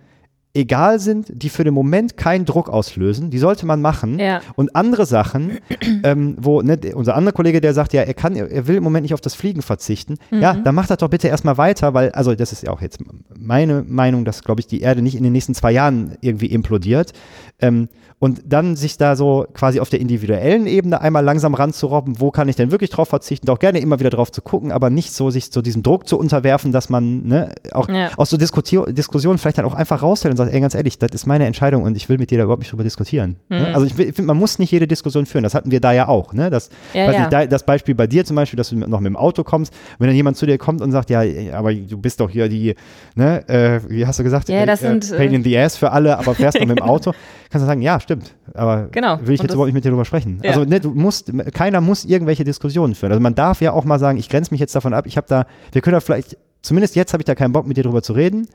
[0.56, 4.18] egal sind, die für den Moment keinen Druck auslösen, die sollte man machen.
[4.18, 4.40] Ja.
[4.56, 5.58] Und andere Sachen,
[6.02, 9.04] ähm, wo ne, unser anderer Kollege, der sagt, ja, er kann, er will im Moment
[9.04, 10.40] nicht auf das Fliegen verzichten, mhm.
[10.40, 12.98] ja, dann macht das doch bitte erstmal weiter, weil, also das ist ja auch jetzt
[13.38, 17.12] meine Meinung, dass, glaube ich, die Erde nicht in den nächsten zwei Jahren irgendwie implodiert.
[17.60, 22.30] Ähm, und dann sich da so quasi auf der individuellen Ebene einmal langsam ranzurobben, wo
[22.30, 25.12] kann ich denn wirklich drauf verzichten, auch gerne immer wieder drauf zu gucken, aber nicht
[25.12, 28.10] so sich so diesem Druck zu unterwerfen, dass man ne, auch ja.
[28.16, 31.26] aus so Diskussionen vielleicht dann auch einfach raushält und sagt, ey, ganz ehrlich, das ist
[31.26, 33.36] meine Entscheidung und ich will mit dir da überhaupt nicht drüber diskutieren.
[33.50, 33.58] Ne?
[33.58, 33.62] Mhm.
[33.64, 33.74] Ne?
[33.74, 36.32] Also ich, finde, man muss nicht jede Diskussion führen, das hatten wir da ja auch.
[36.32, 36.48] Ne?
[36.48, 37.42] Das, ja, ja.
[37.42, 40.06] Ich, das Beispiel bei dir zum Beispiel, dass du noch mit dem Auto kommst, wenn
[40.06, 42.76] dann jemand zu dir kommt und sagt, ja, aber du bist doch hier die,
[43.14, 45.92] ne, äh, wie hast du gesagt, ja, das äh, sind, Pain in the Ass für
[45.92, 47.12] alle, aber fährst noch mit dem Auto,
[47.50, 49.18] kannst du sagen, ja, stimmt, aber genau.
[49.22, 50.40] will ich jetzt überhaupt nicht mit dir drüber sprechen.
[50.42, 50.52] Ja.
[50.52, 53.12] Also ne, du musst, keiner muss irgendwelche Diskussionen führen.
[53.12, 55.26] Also man darf ja auch mal sagen, ich grenze mich jetzt davon ab, ich habe
[55.28, 58.02] da, wir können da vielleicht, zumindest jetzt habe ich da keinen Bock mit dir drüber
[58.02, 58.48] zu reden.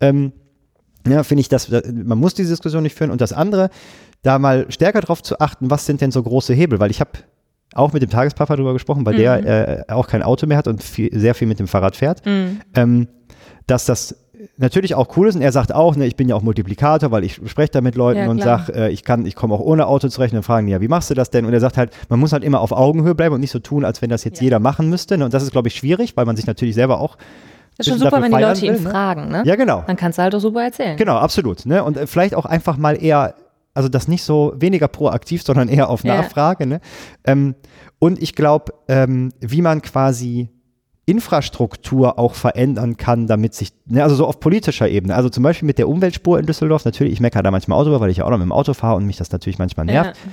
[0.00, 0.32] Ähm,
[1.08, 3.10] ja, finde ich, dass man muss diese Diskussion nicht führen.
[3.10, 3.70] Und das andere,
[4.22, 6.78] da mal stärker drauf zu achten, was sind denn so große Hebel?
[6.80, 7.10] Weil ich habe
[7.74, 9.18] auch mit dem Tagespapa darüber gesprochen, weil mhm.
[9.18, 12.26] der äh, auch kein Auto mehr hat und viel, sehr viel mit dem Fahrrad fährt,
[12.26, 12.60] mhm.
[12.74, 13.08] ähm,
[13.66, 14.16] dass das
[14.56, 17.24] natürlich auch cool ist und er sagt auch, ne, ich bin ja auch Multiplikator, weil
[17.24, 19.86] ich spreche da mit Leuten ja, und sage, äh, ich kann, ich komme auch ohne
[19.86, 21.44] Auto zurecht und fragen, ja, wie machst du das denn?
[21.44, 23.84] Und er sagt halt, man muss halt immer auf Augenhöhe bleiben und nicht so tun,
[23.84, 24.44] als wenn das jetzt ja.
[24.44, 25.18] jeder machen müsste.
[25.18, 25.24] Ne?
[25.24, 27.16] Und das ist, glaube ich, schwierig, weil man sich natürlich selber auch
[27.76, 28.90] das ist schon super, wenn die Leute will, ihn ne?
[28.90, 29.42] fragen, ne?
[29.46, 29.84] Ja, genau.
[29.86, 30.98] Dann kannst du halt auch super erzählen.
[30.98, 31.64] Genau, absolut.
[31.64, 31.82] Ne?
[31.82, 33.34] Und äh, vielleicht auch einfach mal eher,
[33.72, 36.64] also das nicht so weniger proaktiv, sondern eher auf Nachfrage.
[36.64, 36.68] Ja.
[36.68, 36.80] Ne?
[37.24, 37.54] Ähm,
[37.98, 40.50] und ich glaube, ähm, wie man quasi
[41.10, 45.66] Infrastruktur auch verändern kann, damit sich, ne, also so auf politischer Ebene, also zum Beispiel
[45.66, 48.30] mit der Umweltspur in Düsseldorf, natürlich, ich meckere da manchmal Auto, weil ich ja auch
[48.30, 50.16] noch mit dem Auto fahre und mich das natürlich manchmal nervt.
[50.16, 50.32] Ja.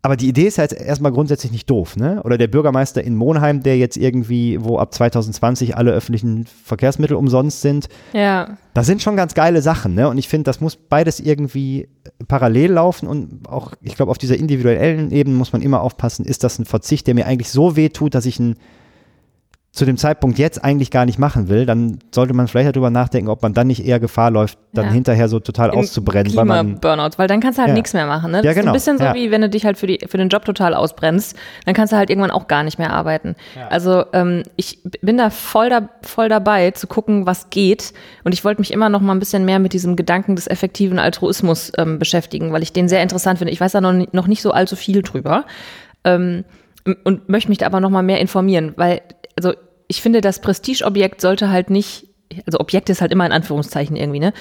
[0.00, 2.22] Aber die Idee ist ja jetzt erstmal grundsätzlich nicht doof, ne?
[2.22, 7.62] Oder der Bürgermeister in Monheim, der jetzt irgendwie, wo ab 2020 alle öffentlichen Verkehrsmittel umsonst
[7.62, 7.88] sind.
[8.12, 8.56] Ja.
[8.74, 10.08] Das sind schon ganz geile Sachen, ne?
[10.08, 11.88] Und ich finde, das muss beides irgendwie
[12.28, 16.44] parallel laufen und auch, ich glaube, auf dieser individuellen Ebene muss man immer aufpassen, ist
[16.44, 18.54] das ein Verzicht, der mir eigentlich so weh tut, dass ich ihn
[19.78, 23.28] zu dem Zeitpunkt jetzt eigentlich gar nicht machen will, dann sollte man vielleicht darüber nachdenken,
[23.30, 24.92] ob man dann nicht eher Gefahr läuft, dann Ja.
[24.92, 27.74] hinterher so total auszubrennen, weil man Klima-Burnout, weil dann kannst du halt Ja.
[27.74, 28.32] nichts mehr machen.
[28.32, 28.38] Ne?
[28.38, 30.18] Das Ja, ist ein genau, bisschen so wie wenn du dich halt für, die, für
[30.18, 33.36] den Job total ausbrennst, dann kannst du halt irgendwann auch gar nicht mehr arbeiten.
[33.70, 37.92] Also ähm, ich bin da voll, da voll dabei zu gucken, was geht.
[38.24, 40.98] Und ich wollte mich immer noch mal ein bisschen mehr mit diesem Gedanken des effektiven
[40.98, 43.52] Altruismus ähm, beschäftigen, weil ich den sehr interessant finde.
[43.52, 45.44] Ich weiß da noch, noch nicht so allzu viel drüber.
[46.04, 46.44] Ähm,
[47.04, 49.02] und möchte mich da aber noch mal mehr informieren, weil
[49.36, 49.52] also
[49.88, 52.06] ich finde, das Prestigeobjekt sollte halt nicht,
[52.46, 54.32] also Objekt ist halt immer in Anführungszeichen irgendwie, ne?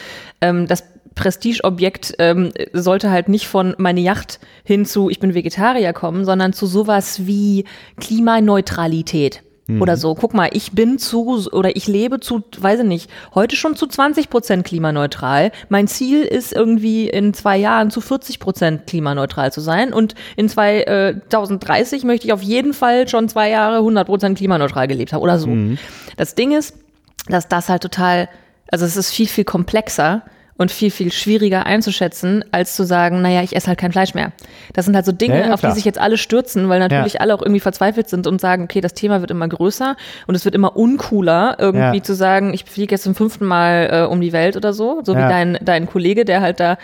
[0.42, 0.84] Ähm, das
[1.16, 6.54] Prestigeobjekt ähm, sollte halt nicht von meine Yacht hin zu ich bin Vegetarier kommen, sondern
[6.54, 7.66] zu sowas wie
[8.00, 9.42] Klimaneutralität.
[9.82, 13.56] Oder so, guck mal, ich bin zu, oder ich lebe zu, weiß ich nicht, heute
[13.56, 15.52] schon zu 20 Prozent klimaneutral.
[15.68, 19.92] Mein Ziel ist irgendwie in zwei Jahren zu 40 Prozent klimaneutral zu sein.
[19.92, 25.12] Und in 2030 möchte ich auf jeden Fall schon zwei Jahre 100 Prozent klimaneutral gelebt
[25.12, 25.50] haben oder so.
[26.16, 26.74] Das Ding ist,
[27.28, 28.30] dass das halt total,
[28.72, 30.24] also es ist viel, viel komplexer
[30.58, 34.32] und viel, viel schwieriger einzuschätzen, als zu sagen, naja, ich esse halt kein Fleisch mehr.
[34.74, 37.14] Das sind halt so Dinge, Ja, ja, auf die sich jetzt alle stürzen, weil natürlich
[37.14, 37.20] Ja.
[37.20, 40.46] alle auch irgendwie verzweifelt sind und sagen, okay, das Thema wird immer größer und es
[40.46, 42.04] wird immer uncooler, irgendwie Ja.
[42.04, 45.14] zu sagen, ich fliege jetzt zum fünften Mal äh, um die Welt oder so, so
[45.14, 45.26] Ja.
[45.26, 46.78] wie dein, dein Kollege, der halt da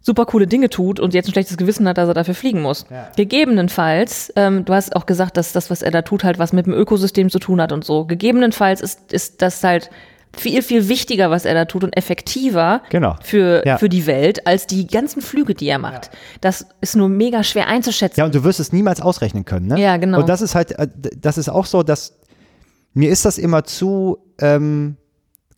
[0.00, 2.84] super coole Dinge tut und jetzt ein schlechtes Gewissen hat, dass er dafür fliegen muss.
[3.16, 6.66] Gegebenenfalls, ähm, du hast auch gesagt, dass das, was er da tut, halt was mit
[6.66, 8.04] dem Ökosystem zu tun hat und so.
[8.04, 9.90] Gegebenenfalls ist, ist das halt
[10.36, 13.16] viel, viel wichtiger, was er da tut und effektiver Genau.
[13.22, 13.78] für, Ja.
[13.78, 16.10] für die Welt als die ganzen Flüge, die er macht.
[16.40, 18.20] Das ist nur mega schwer einzuschätzen.
[18.20, 19.80] Ja, und du wirst es niemals ausrechnen können, ne?
[19.80, 20.20] Ja, genau.
[20.20, 22.14] Und das ist halt, äh, das ist auch so, dass
[22.92, 24.96] mir ist das immer zu ähm,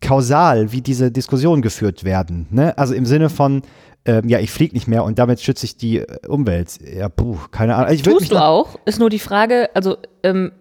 [0.01, 2.47] kausal, wie diese Diskussionen geführt werden.
[2.51, 2.77] Ne?
[2.77, 3.63] Also im Sinne von,
[4.05, 6.77] ähm, ja, ich fliege nicht mehr und damit schütze ich die äh, Umwelt.
[6.81, 7.91] Ja, puh, keine Ahnung.
[7.93, 8.77] Ich würd mich Tust du auch.
[8.85, 10.51] Ist nur die Frage, also, ähm,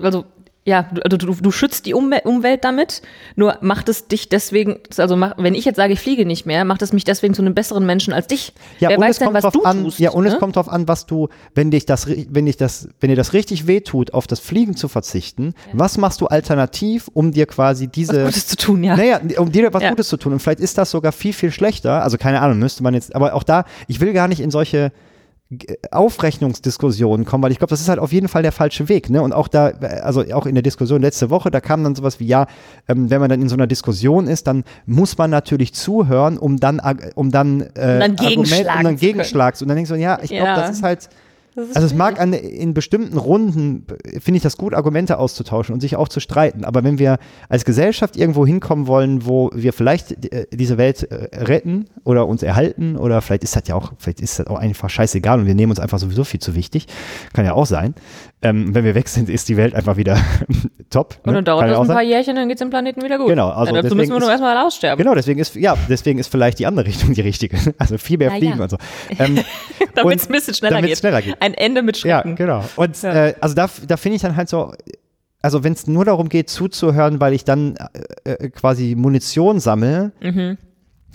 [0.00, 0.24] also
[0.68, 3.00] ja, du, also du, du schützt die Umwel Umwelt damit,
[3.36, 6.64] nur macht es dich deswegen, also mach, wenn ich jetzt sage, ich fliege nicht mehr,
[6.66, 8.52] macht es mich deswegen zu einem besseren Menschen als dich.
[8.78, 9.98] Ja, Wer und weiß es denn, kommt was du an, tust?
[9.98, 10.30] ja, und ne?
[10.30, 13.32] es kommt drauf an, was du, wenn dich das, wenn dich das, wenn dir das
[13.32, 18.24] richtig wehtut, auf das Fliegen zu verzichten, was machst du alternativ, um dir quasi diese,
[18.24, 18.94] Gutes zu tun, ja.
[18.94, 19.90] Naja, um dir was Ja.
[19.90, 20.34] Gutes zu tun.
[20.34, 22.02] Und vielleicht ist das sogar viel, viel schlechter.
[22.02, 24.92] Also keine Ahnung, müsste man jetzt, aber auch da, ich will gar nicht in solche
[25.90, 29.10] Aufrechnungsdiskussionen kommen, weil ich glaube, das ist halt auf jeden Fall der falsche Weg.
[29.10, 29.22] Ne?
[29.22, 29.68] Und auch da,
[30.02, 32.46] also auch in der Diskussion letzte Woche, da kam dann sowas wie, ja,
[32.88, 36.58] ähm, wenn man dann in so einer Diskussion ist, dann muss man natürlich zuhören, um
[36.58, 36.80] dann,
[37.14, 38.96] um dann, äh, dann Argument- um dann.
[38.96, 39.62] Gegenschlags.
[39.62, 40.56] Und dann denkst du, ja, ich glaube, Ja.
[40.56, 41.08] das ist halt,
[41.74, 45.80] also es mag an, in bestimmten Runden, äh, finde ich das gut, Argumente auszutauschen und
[45.80, 46.64] sich auch zu streiten.
[46.64, 47.18] Aber wenn wir
[47.48, 52.42] als Gesellschaft irgendwo hinkommen wollen, wo wir vielleicht äh, diese Welt äh, retten oder uns
[52.42, 55.54] erhalten oder vielleicht ist das ja auch, vielleicht ist das auch einfach scheißegal und wir
[55.54, 56.86] nehmen uns einfach sowieso viel zu wichtig.
[57.32, 57.94] Kann ja auch sein.
[58.40, 60.16] Ähm, wenn wir weg sind, ist die Welt einfach wieder
[60.90, 61.16] top.
[61.24, 61.32] Und ne?
[61.34, 61.96] dann dauert Kann ja das ein sein.
[61.96, 63.26] paar Jährchen, dann geht's dem Planeten wieder gut.
[63.28, 65.02] Genau, also ja, dazu deswegen müssen wir nur ist- erstmal aussterben.
[65.02, 67.56] Genau, deswegen ist, ja, deswegen ist vielleicht die andere Richtung die richtige.
[67.78, 68.62] Also viel mehr Ja, fliegen ja.
[68.62, 68.76] und so.
[69.18, 69.40] Ähm,
[69.94, 70.98] Damit es ein bisschen schneller geht.
[70.98, 71.34] schneller geht.
[71.42, 72.36] Ein Ende mit Ja, Schrecken.
[72.36, 72.62] genau.
[72.76, 73.26] Und Ja.
[73.26, 74.72] äh, also da, da finde ich dann halt so,
[75.42, 77.74] also wenn es nur darum geht, zuzuhören, weil ich dann
[78.24, 80.58] äh, äh, quasi Munition sammle, Mhm.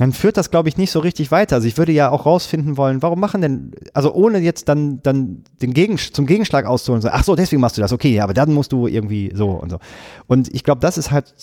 [0.03, 1.55] Dann führt das, glaube ich, nicht so richtig weiter.
[1.55, 5.45] Also ich würde ja auch rausfinden wollen, warum machen denn, also ohne jetzt dann, dann
[5.61, 8.33] den Gegen, zum Gegenschlag auszuholen so, ach so, deswegen machst du das, okay, ja, aber
[8.33, 9.79] dann musst du irgendwie so und so.
[10.27, 11.33] Und ich glaube, das ist halt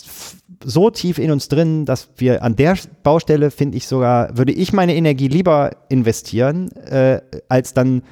[0.63, 4.75] so tief in uns drin, dass wir an der Baustelle, finde ich sogar, würde ich
[4.75, 8.03] meine Energie lieber investieren, äh, als dann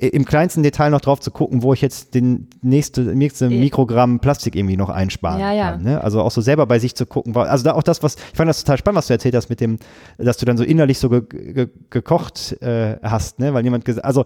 [0.00, 3.50] im kleinsten Detail noch drauf zu gucken, wo ich jetzt den nächste, nächste.
[3.50, 5.70] Mikrogramm Plastik irgendwie noch einsparen Ja, ja.
[5.72, 5.82] kann.
[5.82, 6.02] Ne?
[6.02, 7.36] Also auch so selber bei sich zu gucken.
[7.36, 9.60] Also da auch das, was, ich fand das total spannend, was du erzählt hast mit
[9.60, 9.78] dem,
[10.16, 13.54] dass du dann so innerlich so ge ge gekocht äh, hast, ne?
[13.54, 14.24] Weil jemand gesagt, also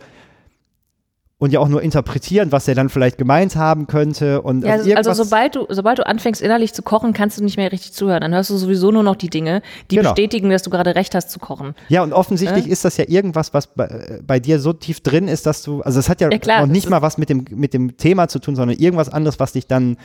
[1.42, 5.12] und ja auch nur interpretieren, was er dann vielleicht gemeint haben könnte und Ja, also
[5.12, 8.20] sobald du, sobald du anfängst innerlich zu kochen, kannst du nicht mehr richtig zuhören.
[8.20, 10.10] Dann hörst du sowieso nur noch die Dinge, die Genau.
[10.10, 11.74] bestätigen, dass du gerade recht hast zu kochen.
[11.88, 12.70] Ja, und offensichtlich Äh?
[12.70, 15.80] ist das ja irgendwas, was bei, äh, bei dir so tief drin ist, dass du,
[15.82, 18.28] also es hat ja, Ja, klar, noch nicht mal was mit dem, mit dem Thema
[18.28, 19.96] zu tun, sondern irgendwas anderes, was dich dann,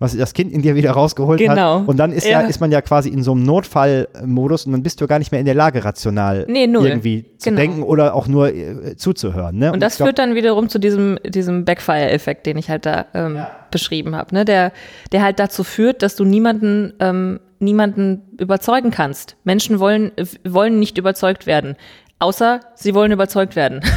[0.00, 1.80] was das Kind in dir wieder rausgeholt Genau.
[1.80, 1.88] hat.
[1.88, 2.40] Und dann ist ja.
[2.40, 2.48] Ja.
[2.48, 5.38] ist man ja quasi in so einem Notfallmodus und dann bist du gar nicht mehr
[5.40, 7.60] in der Lage, rational Nee, irgendwie zu Genau.
[7.60, 9.56] denken oder auch nur äh, zuzuhören.
[9.58, 9.72] Ne?
[9.72, 13.06] Und das ich glaub, führt dann wiederum zu diesem, diesem Backfire-Effekt, den ich halt da
[13.14, 13.38] ähm,
[13.70, 14.44] beschrieben habe, ne?
[14.44, 14.72] der,
[15.12, 19.36] der halt dazu führt, dass du niemanden, ähm, niemanden überzeugen kannst.
[19.44, 20.12] Menschen wollen,
[20.48, 21.76] wollen nicht überzeugt werden.
[22.20, 23.80] Außer sie wollen überzeugt werden.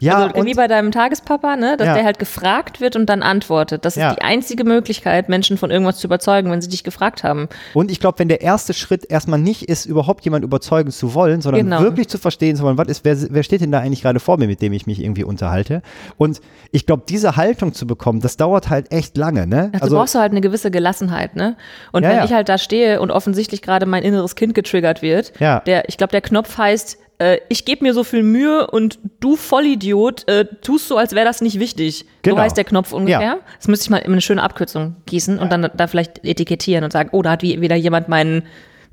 [0.00, 1.94] Ja, also wie bei deinem Tagespapa, ne, dass Ja.
[1.94, 3.84] der halt gefragt wird und dann antwortet.
[3.84, 4.14] Das ist Ja.
[4.14, 7.48] die einzige Möglichkeit, Menschen von irgendwas zu überzeugen, wenn sie dich gefragt haben.
[7.74, 11.40] Und ich glaube, wenn der erste Schritt erstmal nicht ist, überhaupt jemand überzeugen zu wollen,
[11.40, 11.80] sondern Genau.
[11.82, 14.38] wirklich zu verstehen zu wollen, was ist, wer, wer steht denn da eigentlich gerade vor
[14.38, 15.82] mir, mit dem ich mich irgendwie unterhalte?
[16.16, 19.72] Und ich glaube, diese Haltung zu bekommen, das dauert halt echt lange, ne?
[19.80, 21.56] Also, brauchst du halt eine gewisse Gelassenheit, ne?
[21.90, 25.32] Und Ja, wenn ich halt da stehe und offensichtlich gerade mein inneres Kind getriggert wird,
[25.40, 29.36] der, ich glaube, der Knopf heißt, äh, ich gebe mir so viel Mühe und du
[29.36, 32.04] Vollidiot äh, tust so, als wäre das nicht wichtig.
[32.22, 32.36] Genau.
[32.36, 33.20] So heißt der Knopf ungefähr.
[33.20, 33.38] Ja.
[33.58, 36.92] Das müsste ich mal in eine schöne Abkürzung gießen und dann da vielleicht etikettieren und
[36.92, 38.42] sagen, oh, da hat wie- wieder jemand meinen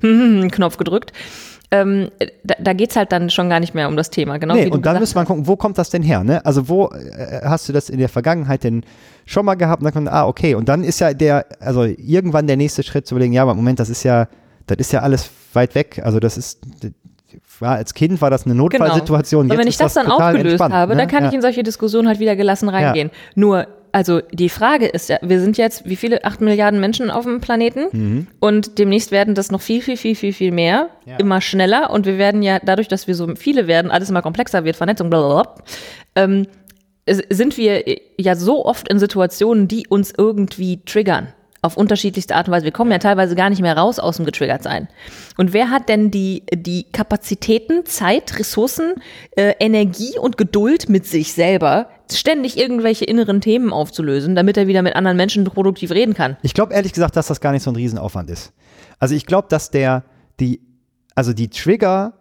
[0.00, 1.12] Knopf gedrückt.
[1.72, 2.10] Ähm,
[2.44, 4.86] da, da geht's halt dann schon gar nicht mehr um das Thema, genau Nee, und
[4.86, 6.22] dann müsste man gucken, wo kommt das denn her?
[6.22, 6.44] Ne?
[6.46, 8.84] Also wo äh, hast du das in der Vergangenheit denn
[9.24, 9.80] schon mal gehabt?
[9.82, 10.54] Und dann kommt, ah, okay.
[10.54, 13.80] Und dann ist ja der, also irgendwann der nächste Schritt zu überlegen, ja, aber Moment,
[13.80, 14.28] das ist ja,
[14.68, 16.00] das ist ja alles weit weg.
[16.04, 16.60] Also das ist,
[17.60, 19.42] war als Kind war das eine Notfallsituation.
[19.42, 21.02] Und Jetzt wenn ich ist das dann aufgelöst entspannt, habe, ne?
[21.02, 21.28] dann kann ja.
[21.28, 23.10] ich in solche Diskussionen halt wieder gelassen reingehen.
[23.34, 26.24] Nur, also die Frage ist ja, wir sind jetzt, wie viele?
[26.24, 30.32] Acht Milliarden Menschen auf dem Planeten und demnächst werden das noch viel, viel, viel, viel,
[30.32, 31.10] viel mehr, Mhm.
[31.12, 31.16] Ja.
[31.18, 34.64] immer schneller und wir werden ja, dadurch, dass wir so viele werden, alles immer komplexer
[34.64, 35.54] wird, Vernetzung, blablabla,
[36.16, 36.46] ähm,
[37.06, 37.84] sind wir
[38.18, 41.28] ja so oft in Situationen, die uns irgendwie triggern.
[41.66, 42.64] Auf unterschiedlichste Art und Weise.
[42.64, 44.86] Wir kommen ja teilweise gar nicht mehr raus aus dem getriggert sein.
[45.36, 48.94] Und wer hat denn die, die Kapazitäten, Zeit, Ressourcen,
[49.32, 54.82] äh, Energie und Geduld mit sich selber, ständig irgendwelche inneren Themen aufzulösen, damit er wieder
[54.82, 56.36] mit anderen Menschen produktiv reden kann?
[56.42, 58.52] Ich glaube ehrlich gesagt, dass das gar nicht so ein Riesenaufwand ist.
[59.00, 60.04] Also ich glaube, dass der,
[60.38, 60.60] die,
[61.16, 62.14] also die Trigger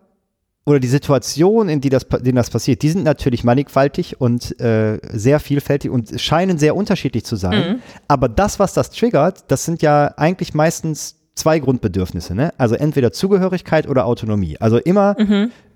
[0.66, 5.00] oder die Situation, in die das, denen das passiert, die sind natürlich mannigfaltig und äh,
[5.12, 7.54] sehr vielfältig und scheinen sehr unterschiedlich zu sein.
[8.08, 12.54] Aber das, was das triggert, das sind ja eigentlich meistens zwei Grundbedürfnisse, ne?
[12.58, 14.58] Also entweder Zugehörigkeit oder Autonomie.
[14.60, 15.16] Also immer,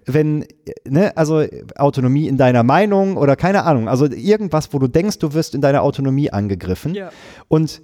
[0.05, 0.45] wenn,
[0.87, 1.43] ne, also
[1.75, 5.61] Autonomie in deiner Meinung oder keine Ahnung, also irgendwas, wo du denkst, du wirst in
[5.61, 6.93] deiner Autonomie angegriffen.
[7.47, 7.81] Und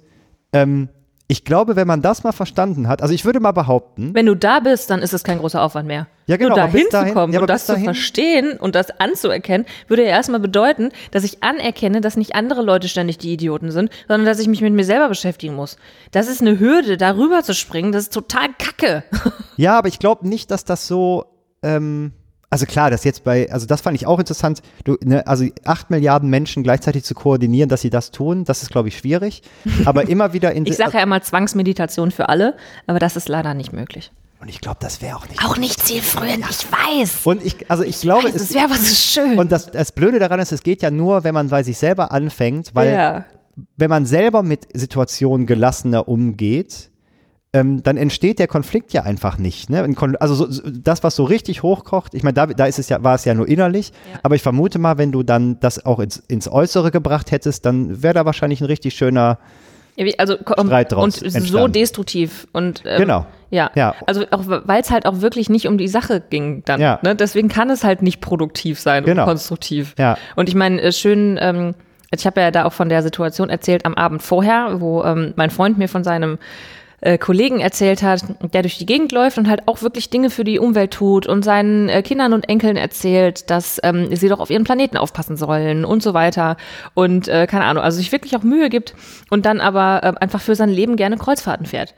[0.52, 0.88] ähm,
[1.28, 4.36] ich glaube, wenn man das mal verstanden hat, also ich würde mal behaupten, Wenn du
[4.36, 6.06] da bist, dann ist es kein großer Aufwand mehr.
[6.26, 10.04] Ja, genau, Nur dahin zu kommen ja, und das zu verstehen und das anzuerkennen, würde
[10.04, 14.24] ja erstmal bedeuten, dass ich anerkenne, dass nicht andere Leute ständig die Idioten sind, sondern
[14.26, 15.76] dass ich mich mit mir selber beschäftigen muss.
[16.12, 19.04] Das ist eine Hürde, darüber zu springen, das ist total kacke.
[19.58, 21.24] Ja, aber ich glaube nicht, dass das so,
[21.62, 22.12] ähm,
[22.48, 25.90] also klar, das jetzt bei, also das fand ich auch interessant, du, ne, also acht
[25.90, 29.42] Milliarden Menschen gleichzeitig zu koordinieren, dass sie das tun, das ist, glaube ich, schwierig.
[29.84, 32.56] Aber immer wieder in Ich sage ja immer Zwangsmeditation für alle,
[32.86, 34.12] aber das ist leider nicht möglich.
[34.40, 35.44] und ich glaube, das wäre auch nicht.
[35.44, 37.26] Auch nicht zielführend, ich weiß.
[37.26, 39.38] Und ich, also ich glaube, es es, wäre was ist schön.
[39.38, 42.12] und das, das Blöde daran ist, es geht ja nur, wenn man bei sich selber
[42.12, 43.24] anfängt, weil ja.
[43.76, 46.90] wenn man selber mit Situationen gelassener umgeht,
[47.56, 49.70] ähm, dann entsteht der Konflikt ja einfach nicht.
[49.70, 49.86] Ne?
[50.20, 53.02] Also so, so, das, was so richtig hochkocht, ich meine, da, da ist es ja,
[53.02, 54.20] war es ja nur innerlich, Ja.
[54.22, 58.02] aber ich vermute mal, wenn du dann das auch ins, ins Äußere gebracht hättest, dann
[58.02, 59.38] wäre da wahrscheinlich ein richtig schöner,
[60.18, 61.72] Also Streit draus und so entstanden.
[61.72, 63.26] destruktiv und ähm, Genau.
[63.50, 63.70] Ja.
[63.74, 63.94] Ja.
[64.06, 66.80] Also auch weil es halt auch wirklich nicht um die Sache ging dann.
[66.80, 66.98] Ja.
[67.02, 67.14] Ne?
[67.14, 69.22] Deswegen kann es halt nicht produktiv sein Genau.
[69.22, 69.94] und konstruktiv.
[69.98, 70.18] Ja.
[70.34, 71.74] Und ich meine, äh, schön, ähm,
[72.10, 75.50] ich habe ja da auch von der Situation erzählt am Abend vorher, wo ähm, mein
[75.50, 76.38] Freund mir von seinem
[77.00, 80.44] äh, Kollegen erzählt hat, der durch die Gegend läuft und halt auch wirklich Dinge für
[80.44, 84.50] die Umwelt tut und seinen äh, Kindern und Enkeln erzählt, dass ähm, sie doch auf
[84.50, 86.56] ihren Planeten aufpassen sollen und so weiter.
[86.94, 88.94] Und äh, keine Ahnung, also sich wirklich auch Mühe gibt
[89.30, 91.94] und dann aber ähm, einfach für sein Leben gerne Kreuzfahrten fährt.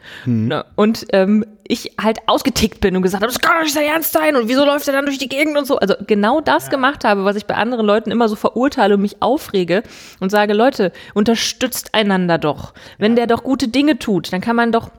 [0.48, 0.64] Ne?
[0.74, 4.12] Und ähm, ich halt ausgetickt bin und gesagt habe, das kann doch nicht sein Ernst
[4.12, 5.78] sein und wieso läuft er dann durch die Gegend und so.
[5.78, 9.20] Also genau das gemacht habe, was ich bei anderen Leuten immer so verurteile und mich
[9.20, 9.82] aufrege
[10.18, 12.72] und sage, Leute, unterstützt einander doch.
[12.96, 14.90] Wenn der doch gute Dinge tut, dann kann man doch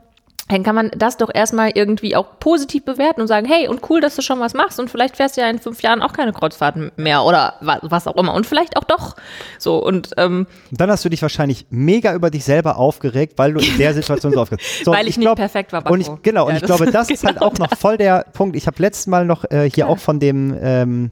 [0.50, 4.02] dann kann man das doch erstmal irgendwie auch positiv bewerten und sagen, hey, und cool,
[4.02, 6.34] dass du schon was machst und vielleicht fährst du ja in fünf Jahren auch keine
[6.34, 9.16] Kreuzfahrten mehr oder wa- was auch immer und vielleicht auch doch.
[9.60, 13.60] So und ähm, dann hast du dich wahrscheinlich mega über dich selber aufgeregt, weil du
[13.62, 16.52] in der Situation so aufgeregt so, Weil ich nicht perfekt war, Und ich, genau, und
[16.52, 18.56] Ja, ich das glaube, das ist halt genau auch noch voll der Punkt.
[18.56, 21.12] Ich habe letztes Mal noch äh, hier auch von dem ähm,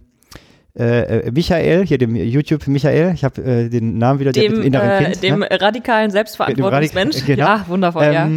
[0.80, 4.52] äh, äh, Michael, hier dem YouTube Michael, ich habe äh, den Namen wieder, der mit
[4.52, 5.24] dem, dem inneren äh, Kind.
[5.24, 5.48] dem ne?
[5.52, 7.18] radikalen Selbstverantwortungsmensch.
[7.26, 7.46] Genau.
[7.46, 8.30] Ja, wundervoll, ja.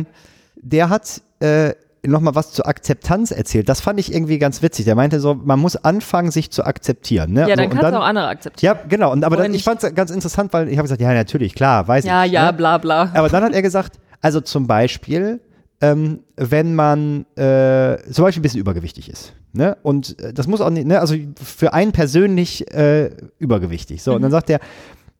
[0.62, 1.72] Der hat äh,
[2.06, 3.68] nochmal was zur Akzeptanz erzählt.
[3.68, 4.84] Das fand ich irgendwie ganz witzig.
[4.86, 7.32] Der meinte so, man muss anfangen, sich zu akzeptieren.
[7.32, 7.48] Ne?
[7.48, 8.76] Ja, dann und kannst du auch andere akzeptieren.
[8.76, 9.12] Ja, genau.
[9.12, 11.86] Und, aber dann, ich fand es ganz interessant, weil ich habe gesagt, ja, natürlich, klar,
[11.88, 12.32] weiß Ja, ich.
[12.32, 12.56] ja, ne?
[12.56, 13.10] bla bla.
[13.14, 15.40] Aber dann hat er gesagt, also zum Beispiel,
[15.82, 19.32] ähm, wenn man äh, zum Beispiel ein bisschen übergewichtig ist.
[19.52, 19.76] Ne?
[19.82, 21.00] Und äh, das muss auch nicht, ne?
[21.00, 24.02] also für einen persönlich äh, übergewichtig.
[24.02, 24.22] So, und Mhm.
[24.24, 24.60] dann sagt er,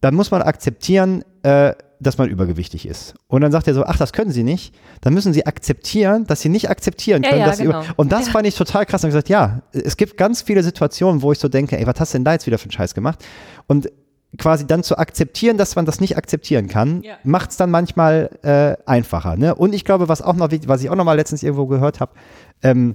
[0.03, 3.15] dann muss man akzeptieren, äh, dass man übergewichtig ist.
[3.29, 4.75] Und dann sagt er so, ach, das können Sie nicht.
[5.03, 7.83] Dann müssen Sie akzeptieren, dass Sie nicht akzeptieren Ja, können, ja, dass Sie genau.
[7.97, 8.33] Und das Ja.
[8.33, 9.05] fand ich total krass.
[9.05, 12.01] Und ich gesagt, ja, es gibt ganz viele Situationen, wo ich so denke, ey, was
[12.01, 13.25] hast du denn da jetzt wieder für einen Scheiß gemacht?
[13.67, 13.91] Und
[14.39, 17.15] quasi dann zu akzeptieren, dass man das nicht akzeptieren kann, Ja.
[17.25, 19.37] macht es dann manchmal äh, einfacher.
[19.37, 19.55] Ne?
[19.55, 22.13] Und ich glaube, was auch noch, was ich auch noch mal letztens irgendwo gehört habe,
[22.63, 22.95] ähm,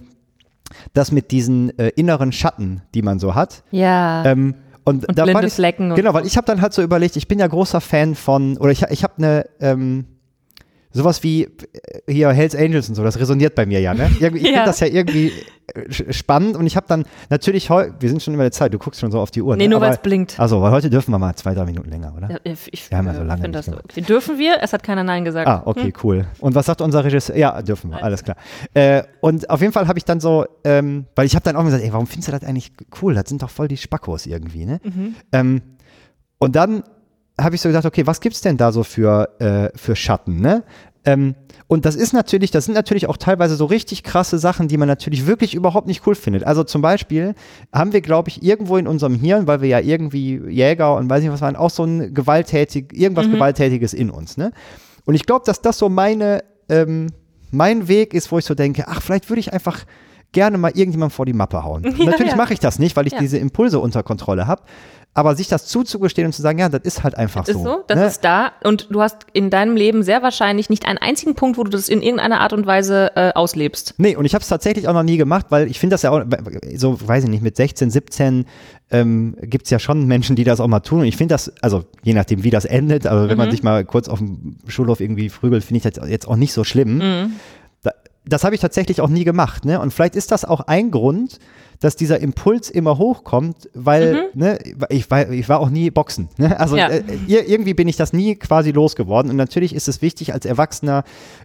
[0.94, 4.26] das mit diesen äh, inneren Schatten, die man so hat, Ja.
[4.26, 6.82] ähm, und, Und da blinde ich, Flecken und Genau, weil ich habe dann halt so
[6.82, 10.06] überlegt, ich bin ja großer Fan von, oder ich, ich habe eine, ähm,
[10.96, 11.50] sowas wie äh,
[12.12, 14.10] hier Hells Angels und so, das resoniert bei mir ja, ne?
[14.16, 14.30] Ich Ja.
[14.32, 15.32] finde das ja irgendwie
[15.74, 18.78] äh, spannend und ich habe dann natürlich heute, wir sind schon über der Zeit, du
[18.80, 19.56] guckst schon so auf die Uhr.
[19.56, 19.72] nee, ne?
[19.72, 20.40] nur weil es blinkt.
[20.40, 22.32] Also, weil heute dürfen wir mal zwei, drei Minuten länger, oder?
[22.32, 23.84] Ja, ich Wir haben ja so äh, lange nicht das, gemacht.
[23.92, 24.02] okay.
[24.02, 24.58] Dürfen wir?
[24.62, 25.48] Es hat keiner Nein gesagt.
[25.48, 26.26] Ah, okay, cool.
[26.40, 27.36] Und was sagt unser Regisseur?
[27.38, 28.38] Ja, dürfen wir, alles klar.
[28.74, 31.64] Äh, und auf jeden Fall habe ich dann so, ähm, weil ich habe dann auch
[31.66, 33.14] gesagt, ey, warum findest du das eigentlich cool?
[33.14, 34.80] Das sind doch voll die Spackos irgendwie, ne?
[35.32, 35.62] Ähm,
[36.38, 36.84] und dann
[37.40, 40.64] habe ich so gedacht, okay, was gibt's denn da so für, äh, für Schatten, ne?
[41.06, 41.36] Ähm,
[41.68, 44.88] und das ist natürlich, das sind natürlich auch teilweise so richtig krasse Sachen, die man
[44.88, 46.44] natürlich wirklich überhaupt nicht cool findet.
[46.44, 47.34] Also zum Beispiel
[47.74, 51.24] haben wir, glaube ich, irgendwo in unserem Hirn, weil wir ja irgendwie Jäger und weiß
[51.24, 54.52] nicht was waren, auch so ein gewalttätig, irgendwas Gewalttätiges in uns, ne?
[55.06, 57.08] Und ich glaube, dass das so meine, ähm,
[57.52, 59.86] mein Weg ist, wo ich so denke, ach, vielleicht würde ich einfach
[60.36, 61.82] gerne mal irgendjemand vor die Mappe hauen.
[61.98, 62.36] Natürlich ja.
[62.36, 63.20] mache ich das nicht, weil ich Ja.
[63.20, 64.62] diese Impulse unter Kontrolle habe.
[65.18, 67.64] Aber sich das zuzugestehen und zu sagen, ja, das ist halt einfach Ist so.
[67.64, 68.06] so, das ne?
[68.06, 71.64] ist da und du hast in deinem Leben sehr wahrscheinlich nicht einen einzigen Punkt, wo
[71.64, 73.94] du das in irgendeiner Art und Weise äh, auslebst.
[73.98, 76.12] Nee, und ich habe es tatsächlich auch noch nie gemacht, weil ich finde das ja
[76.12, 76.22] auch,
[76.76, 78.46] so weiß ich nicht, mit 16, 17
[78.92, 81.00] ähm, gibt es ja schon Menschen, die das auch mal tun.
[81.00, 83.86] Und ich finde das, also je nachdem, wie das endet, aber wenn man sich mal
[83.86, 87.00] kurz auf dem Schulhof irgendwie prügelt, finde ich das jetzt auch nicht so schlimm.
[87.00, 87.28] Da,
[88.28, 89.66] das habe ich tatsächlich auch nie gemacht.
[89.66, 89.80] Ne?
[89.80, 91.40] Und vielleicht ist das auch ein Grund,
[91.82, 94.58] dass dieser Impuls immer hochkommt, weil ne,
[94.90, 96.30] ich, war, ich war auch nie Boxen.
[96.38, 96.58] Ne?
[96.60, 96.88] Also Ja.
[96.88, 99.30] äh, ir- irgendwie bin ich das nie quasi losgeworden.
[99.30, 101.04] Und natürlich ist es wichtig, als Erwachsener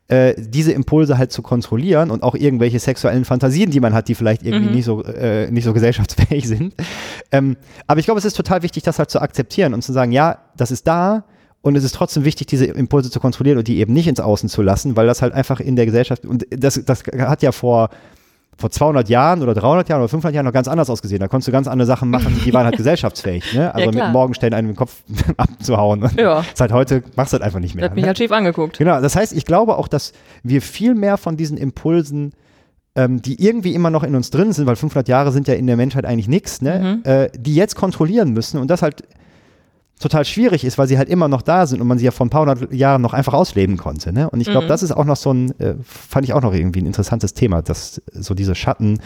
[0.08, 4.14] äh, diese Impulse halt zu kontrollieren und auch irgendwelche sexuellen Fantasien, die man hat, die
[4.14, 6.74] vielleicht irgendwie nicht, so, äh, nicht so gesellschaftsfähig sind.
[7.32, 7.56] Ähm,
[7.88, 10.38] aber ich glaube, es ist total wichtig, das halt zu akzeptieren und zu sagen, ja,
[10.56, 11.24] das ist da.
[11.62, 14.48] Und es ist trotzdem wichtig, diese Impulse zu kontrollieren und die eben nicht ins Außen
[14.48, 17.90] zu lassen, weil das halt einfach in der Gesellschaft, und das, das hat ja vor,
[18.56, 21.20] vor 200 Jahren oder 300 Jahren oder 500 Jahren noch ganz anders ausgesehen.
[21.20, 23.54] Da konntest du ganz andere Sachen machen, die waren halt gesellschaftsfähig.
[23.54, 23.74] Ne?
[23.74, 24.10] Also mit klar.
[24.10, 25.02] Morgenstern einen im Kopf
[25.36, 26.02] abzuhauen.
[26.02, 26.44] Und Ja.
[26.54, 27.82] Seit heute machst du das einfach nicht mehr.
[27.82, 28.08] Der hat mich ne?
[28.08, 28.78] halt schief angeguckt.
[28.78, 32.32] Genau, das heißt, ich glaube auch, dass wir viel mehr von diesen Impulsen,
[32.94, 35.66] ähm, die irgendwie immer noch in uns drin sind, weil 500 Jahre sind ja in
[35.66, 37.00] der Menschheit eigentlich nichts, ne?
[37.04, 39.04] äh, die jetzt kontrollieren müssen und das halt
[40.00, 42.26] total schwierig ist, weil sie halt immer noch da sind und man sie ja vor
[42.26, 44.12] ein paar hundert Jahren noch einfach ausleben konnte.
[44.12, 44.28] Ne?
[44.30, 46.80] Und ich glaube, das ist auch noch so ein, äh, fand ich auch noch irgendwie
[46.80, 48.98] ein interessantes Thema, dass so diese Schatten,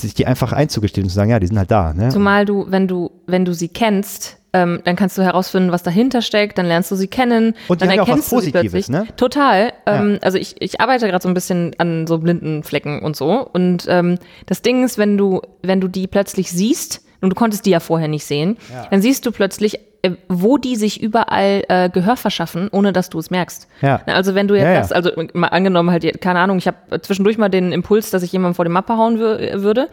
[0.00, 1.92] sich die einfach einzugestehen und zu sagen, ja, die sind halt da.
[1.92, 2.08] Ne?
[2.10, 6.22] Zumal du, wenn du, wenn du sie kennst, ähm, dann kannst du herausfinden, was dahinter
[6.22, 8.50] steckt, dann lernst du sie kennen, Und dann haben ja auch was erkennst du sie
[8.52, 8.88] plötzlich.
[8.88, 9.06] ne?
[9.16, 9.72] Total.
[9.86, 13.46] Ähm, Also ich, ich arbeite gerade so ein bisschen an so blinden Flecken und so.
[13.52, 17.66] Und ähm, das Ding ist, wenn du, wenn du die plötzlich siehst, und du konntest
[17.66, 18.56] die ja vorher nicht sehen,
[18.90, 23.18] dann siehst du plötzlich, äh, wo die sich überall äh, Gehör verschaffen, ohne dass du
[23.18, 23.66] es merkst.
[23.82, 24.00] Ja.
[24.06, 24.84] Also wenn du jetzt Ja, ja.
[24.84, 28.30] sagst, also mal angenommen halt, keine Ahnung, ich habe zwischendurch mal den Impuls, dass ich
[28.32, 29.88] jemanden vor die Mappe hauen wür würde.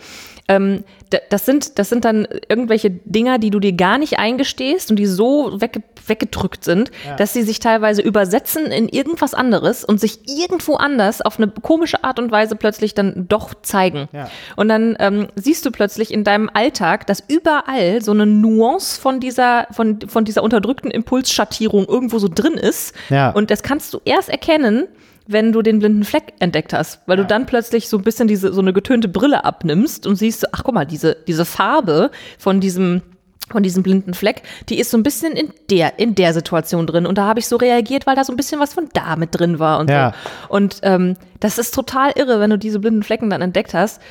[0.48, 0.84] Ähm,
[1.32, 5.06] das sind, das sind dann irgendwelche Dinger, die du dir gar nicht eingestehst und die
[5.08, 10.76] so wegge weggedrückt sind, dass sie sich teilweise übersetzen in irgendwas anderes und sich irgendwo
[10.76, 14.08] anders auf eine komische Art und Weise plötzlich dann doch zeigen.
[14.12, 14.30] Ja.
[14.56, 19.20] Und dann ähm, siehst du plötzlich in deinem Alltag, dass überall so eine Nuance von
[19.20, 22.96] dieser, von, von dieser unterdrückten Impulsschattierung irgendwo so drin ist.
[23.10, 23.32] Ja.
[23.32, 24.88] Und das kannst du erst erkennen,
[25.28, 28.54] wenn du den blinden Fleck entdeckt hast, weil du dann plötzlich so ein bisschen diese
[28.54, 33.02] so eine getönte Brille abnimmst und siehst, ach guck mal, diese diese Farbe von diesem
[33.52, 37.06] von diesem blinden Fleck, die ist so ein bisschen in der in der Situation drin
[37.06, 39.38] und da habe ich so reagiert, weil da so ein bisschen was von da mit
[39.38, 40.14] drin war und Ja.
[40.48, 40.56] so.
[40.56, 44.02] Und ähm, das ist total irre, wenn du diese blinden Flecken dann entdeckt hast,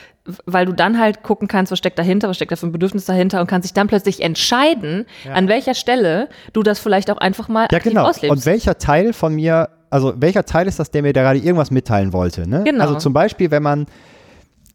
[0.47, 3.05] weil du dann halt gucken kannst, was steckt dahinter, was steckt da für ein Bedürfnis
[3.07, 7.49] dahinter und kannst dich dann plötzlich entscheiden, an welcher Stelle du das vielleicht auch einfach
[7.49, 8.05] mal Ja, genau.
[8.07, 8.31] auslebst.
[8.31, 11.71] Und welcher Teil von mir, also welcher Teil ist das, der mir da gerade irgendwas
[11.73, 12.49] mitteilen wollte?
[12.49, 12.63] Ne?
[12.65, 12.83] Genau.
[12.85, 13.87] Also zum Beispiel, wenn man,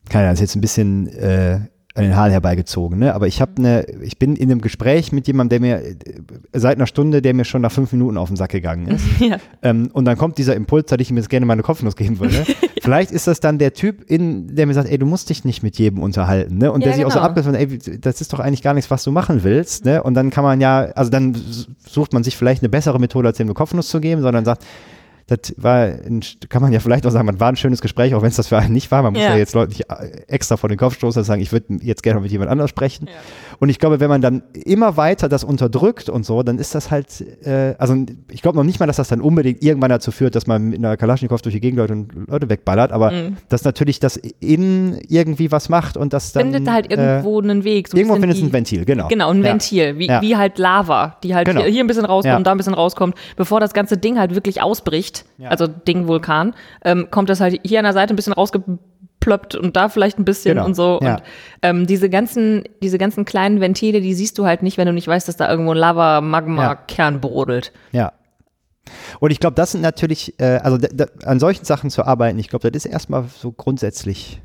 [0.09, 1.59] keine Ahnung, das ist jetzt ein bisschen äh,
[1.99, 3.13] an den Haaren herbeigezogen, ne?
[3.13, 5.95] aber ich habe eine, ich bin in einem Gespräch mit jemandem, der mir
[6.53, 9.05] seit einer Stunde, der mir schon nach fünf Minuten auf den Sack gegangen ist.
[9.19, 9.37] ja.
[9.61, 12.45] Ähm, und dann kommt dieser Impuls, dass ich ihm jetzt gerne meine Kopfnuss geben würde.
[12.81, 15.63] Vielleicht ist das dann der Typ, in, der mir sagt, ey, du musst dich nicht
[15.63, 16.71] mit jedem unterhalten, ne?
[16.71, 17.43] Und Ja, der sich auch so genau.
[17.43, 20.01] von, ey, das ist doch eigentlich gar nichts, was du machen willst, ne?
[20.01, 21.35] Und dann kann man ja, also dann
[21.85, 24.63] sucht man sich vielleicht eine bessere Methode, als ihm eine Kopfnuss zu geben, sondern sagt,
[25.29, 28.21] das war, ein, kann man ja vielleicht auch sagen, man war ein schönes Gespräch, auch
[28.21, 29.01] wenn es das für einen nicht war.
[29.03, 29.37] Man muss ja, Ja.
[29.37, 32.19] jetzt Leute nicht äh, extra vor den Kopf stoßen und sagen, ich würde jetzt gerne
[32.19, 33.07] mit jemand anders sprechen.
[33.07, 33.13] Ja.
[33.59, 36.91] Und ich glaube, wenn man dann immer weiter das unterdrückt und so, dann ist das
[36.91, 37.07] halt,
[37.45, 37.95] äh, also
[38.31, 40.79] ich glaube noch nicht mal, dass das dann unbedingt irgendwann dazu führt, dass man mit
[40.79, 43.37] einer Kalaschnikow durch die Gegend läuft und Leute wegballert, aber Mhm.
[43.49, 46.51] dass natürlich das in irgendwie was macht und das dann.
[46.51, 47.87] Findet halt äh, irgendwo einen Weg.
[47.87, 49.07] So ein irgendwo findet es ein Ventil, genau.
[49.07, 49.49] Genau, ein Ja.
[49.51, 51.61] Ventil, wie, wie halt Lava, die halt Genau.
[51.61, 53.15] hier, hier ein bisschen rauskommt, da ein bisschen rauskommt.
[53.35, 55.49] Bevor das ganze Ding halt wirklich ausbricht, Ja.
[55.49, 56.53] also Ding Vulkan,
[56.83, 60.25] ähm, kommt das halt hier an der Seite ein bisschen rausgeplöppt und da vielleicht ein
[60.25, 60.65] bisschen Genau.
[60.65, 60.99] und so.
[61.01, 61.15] Ja.
[61.15, 61.23] Und
[61.61, 65.07] ähm, diese ganzen, diese ganzen kleinen Ventile, die siehst du halt nicht, wenn du nicht
[65.07, 67.71] weißt, dass da irgendwo ein Lava-Magma-Kern brodelt.
[67.91, 68.13] Ja.
[69.19, 70.77] Und ich glaube, das sind natürlich, äh, also
[71.23, 74.41] an solchen Sachen zu arbeiten, ich glaube, das ist erstmal so grundsätzlich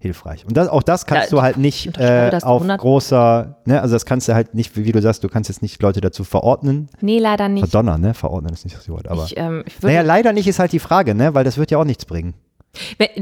[0.00, 0.46] hilfreich.
[0.46, 2.80] Und das, auch das kannst Ja, du halt nicht äh, auf 100.
[2.80, 5.80] großer, ne, also das kannst du halt nicht, wie, du sagst, du kannst jetzt nicht
[5.80, 6.88] Leute dazu verordnen.
[7.00, 7.68] Nee, leider nicht.
[7.68, 8.14] Verdonnern, ne?
[8.14, 9.24] Verordnen ist nicht das Wort, aber.
[9.24, 11.34] Ich, ähm, ich naja, leider nicht ist halt die Frage, ne?
[11.34, 12.34] Weil das wird ja auch nichts bringen.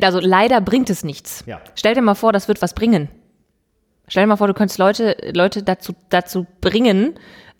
[0.00, 1.42] Also leider bringt es nichts.
[1.46, 1.60] Ja.
[1.74, 3.08] Stell dir mal vor, das wird was bringen.
[4.06, 7.14] Stell dir mal vor, du könntest Leute, Leute dazu, dazu bringen,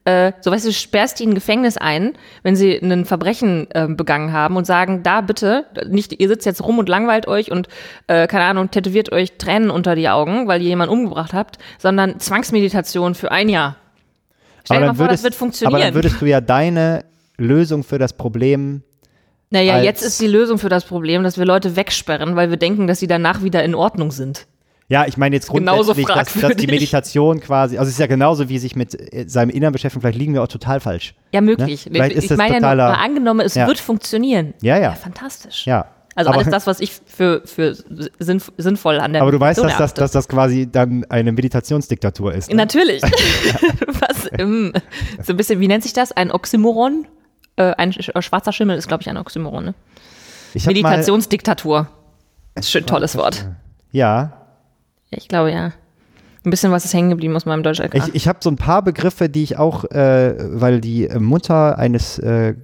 [0.09, 3.97] äh, so weißt du, sperrst die in ein Gefängnis ein, wenn sie ein Verbrechen ähm,
[3.97, 7.69] begangen haben und sagen, da bitte, nicht, ihr sitzt jetzt rum und langweilt euch und,
[8.07, 12.21] äh, keine Ahnung, tätowiert euch Tränen unter die Augen, weil ihr jemanden umgebracht habt, sondern
[12.21, 13.77] Zwangsmeditation für ein Jahr.
[14.65, 15.75] Stell dir mal vor, das wird funktionieren.
[15.75, 17.05] aber dann würdest du ja deine
[17.37, 18.83] Lösung für das Problem
[19.51, 22.87] naja, jetzt ist die Lösung für das Problem, dass wir Leute wegsperren, weil wir denken,
[22.87, 24.47] dass sie danach wieder in Ordnung sind.
[24.91, 26.67] Ja, ich meine jetzt grundsätzlich, dass, dass die.
[26.67, 30.19] Meditation quasi, also es ist ja genauso wie sich mit äh, seinem Inneren beschäftigen, vielleicht
[30.19, 31.15] liegen wir auch total falsch.
[31.33, 31.87] Ja, möglich.
[31.87, 31.93] Ne?
[31.93, 33.67] Vielleicht ist ich meine ja nur, mal angenommen, es Ja.
[33.67, 34.55] wird funktionieren.
[34.63, 34.93] Ja, ja.
[34.93, 35.67] fantastisch.
[35.67, 35.89] Ja.
[36.15, 37.77] Also aber, alles das, was ich für, für
[38.19, 42.33] sinnf sinnvoll an der aber du weißt, dass das, dass das quasi dann eine Meditationsdiktatur
[42.33, 42.49] ist.
[42.49, 42.57] Ne?
[42.57, 43.03] Natürlich.
[43.87, 44.73] was, ähm,
[45.23, 46.13] so ein bisschen, wie nennt sich das?
[46.13, 47.07] Ein Oxymoron?
[47.57, 49.67] Äh, ein äh, schwarzer Schimmel ist, glaube ich, ein Oxymoron.
[49.67, 49.75] Ne?
[50.55, 51.89] Ich Meditationsdiktatur.
[52.63, 53.47] Schön tolles Wort.
[53.93, 54.38] ja, Ja,
[55.11, 55.73] ich glaube, ja.
[56.45, 57.81] Ein bisschen was ist hängen geblieben aus meinem Deutsch.
[57.93, 61.79] ich, ich habe so ein paar Begriffe, die ich auch, äh, weil die äh, Mutter
[61.79, 62.55] eines äh,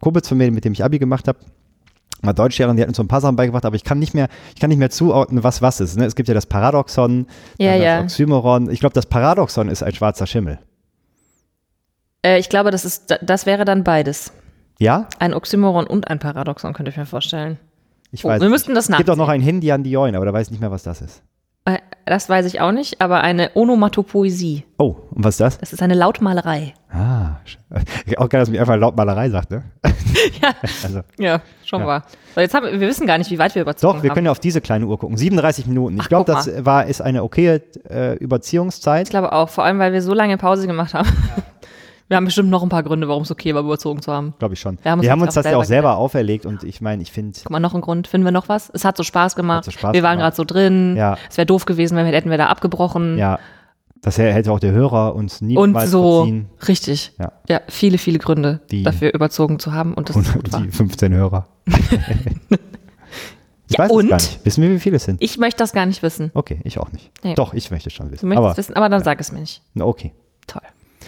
[0.00, 1.38] Kumpels von mir, mit dem ich Abi gemacht habe,
[2.20, 4.28] mal Deutschlehrerin, die hat uns so ein paar Sachen beigebracht, aber ich kann nicht mehr,
[4.54, 5.96] ich kann nicht mehr zuordnen, was was ist.
[5.96, 6.04] Ne?
[6.04, 7.26] Es gibt ja das Paradoxon,
[7.58, 8.02] Ja, ja.
[8.02, 8.68] das Oxymoron.
[8.70, 10.58] Ich glaube, das Paradoxon ist ein schwarzer Schimmel.
[12.22, 14.32] Äh, ich glaube, das, ist, das wäre dann beides.
[14.78, 15.08] Ja?
[15.20, 17.58] Ein Oxymoron und ein Paradoxon, könnte ich mir vorstellen.
[18.10, 20.24] Ich Oh, weiß wir müssten das Es gibt auch noch ein Hindi an Dioin, aber
[20.24, 21.22] da weiß ich nicht mehr, was das ist.
[21.66, 24.64] Äh, Das weiß ich auch nicht, aber eine Onomatopoesie.
[24.78, 25.58] Oh, und was ist das?
[25.58, 26.74] Das ist eine Lautmalerei.
[26.90, 27.36] Ah,
[28.18, 29.62] auch geil, dass mir einfach Lautmalerei sagt, ne?
[30.42, 30.50] Ja,
[30.84, 31.86] Also, ja schon Ja.
[31.86, 32.02] wahr.
[32.34, 34.14] So, jetzt haben, wir wissen gar nicht, wie weit wir überzogen doch, wir haben.
[34.14, 35.16] können ja auf diese kleine Uhr gucken.
[35.16, 35.96] 37 Minuten.
[35.98, 39.08] Ich glaube, das war, ist eine okaye äh, Ich Überziehungszeit.
[39.10, 41.08] glaube auch, vor allem, weil wir so lange Pause gemacht haben.
[42.08, 44.34] Wir haben bestimmt noch ein paar Gründe, warum es okay war, überzogen zu haben.
[44.38, 44.78] Glaube ich schon.
[44.82, 47.02] Wir haben uns wir haben das uns das ja auch selber auferlegt und ich meine,
[47.02, 48.06] ich finde, Guck mal, noch ein Grund.
[48.08, 48.70] Finden wir noch was?
[48.74, 49.64] Es hat so Spaß gemacht.
[49.64, 50.96] so Spaß wir waren gerade so drin.
[50.96, 51.16] Ja.
[51.30, 53.16] Es wäre doof gewesen, wenn wir hätten wir da abgebrochen.
[53.18, 53.38] ja,
[54.02, 56.46] das hätte auch der Hörer uns Und niemals so, verziehen.
[56.68, 57.12] richtig.
[57.18, 57.32] Ja.
[57.48, 60.60] Ja, viele, viele Gründe Die- dafür überzogen zu haben und das gut Und war.
[60.60, 61.46] die 15 Hörer.
[61.66, 61.78] ich
[63.70, 64.08] Ja, weiß es und?
[64.10, 64.44] gar nicht.
[64.44, 65.22] Wissen wir, wie viele es sind?
[65.22, 66.30] Ich möchte das gar nicht wissen.
[66.34, 67.10] Okay, ich auch nicht.
[67.22, 67.34] Nee.
[67.34, 68.28] Doch, ich möchte es schon Du wissen.
[68.28, 69.62] möchtest Aber, es wissen, aber dann sag es mir nicht.
[69.80, 70.12] okay.
[70.46, 70.60] Toll.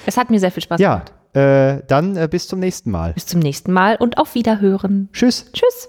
[0.04, 1.36] Es hat mir sehr viel Spaß Ja, gemacht.
[1.36, 3.12] äh, dann äh, bis zum nächsten Mal.
[3.14, 5.08] Bis zum nächsten Mal und auf Wiederhören.
[5.12, 5.50] Tschüss.
[5.52, 5.88] Tschüss.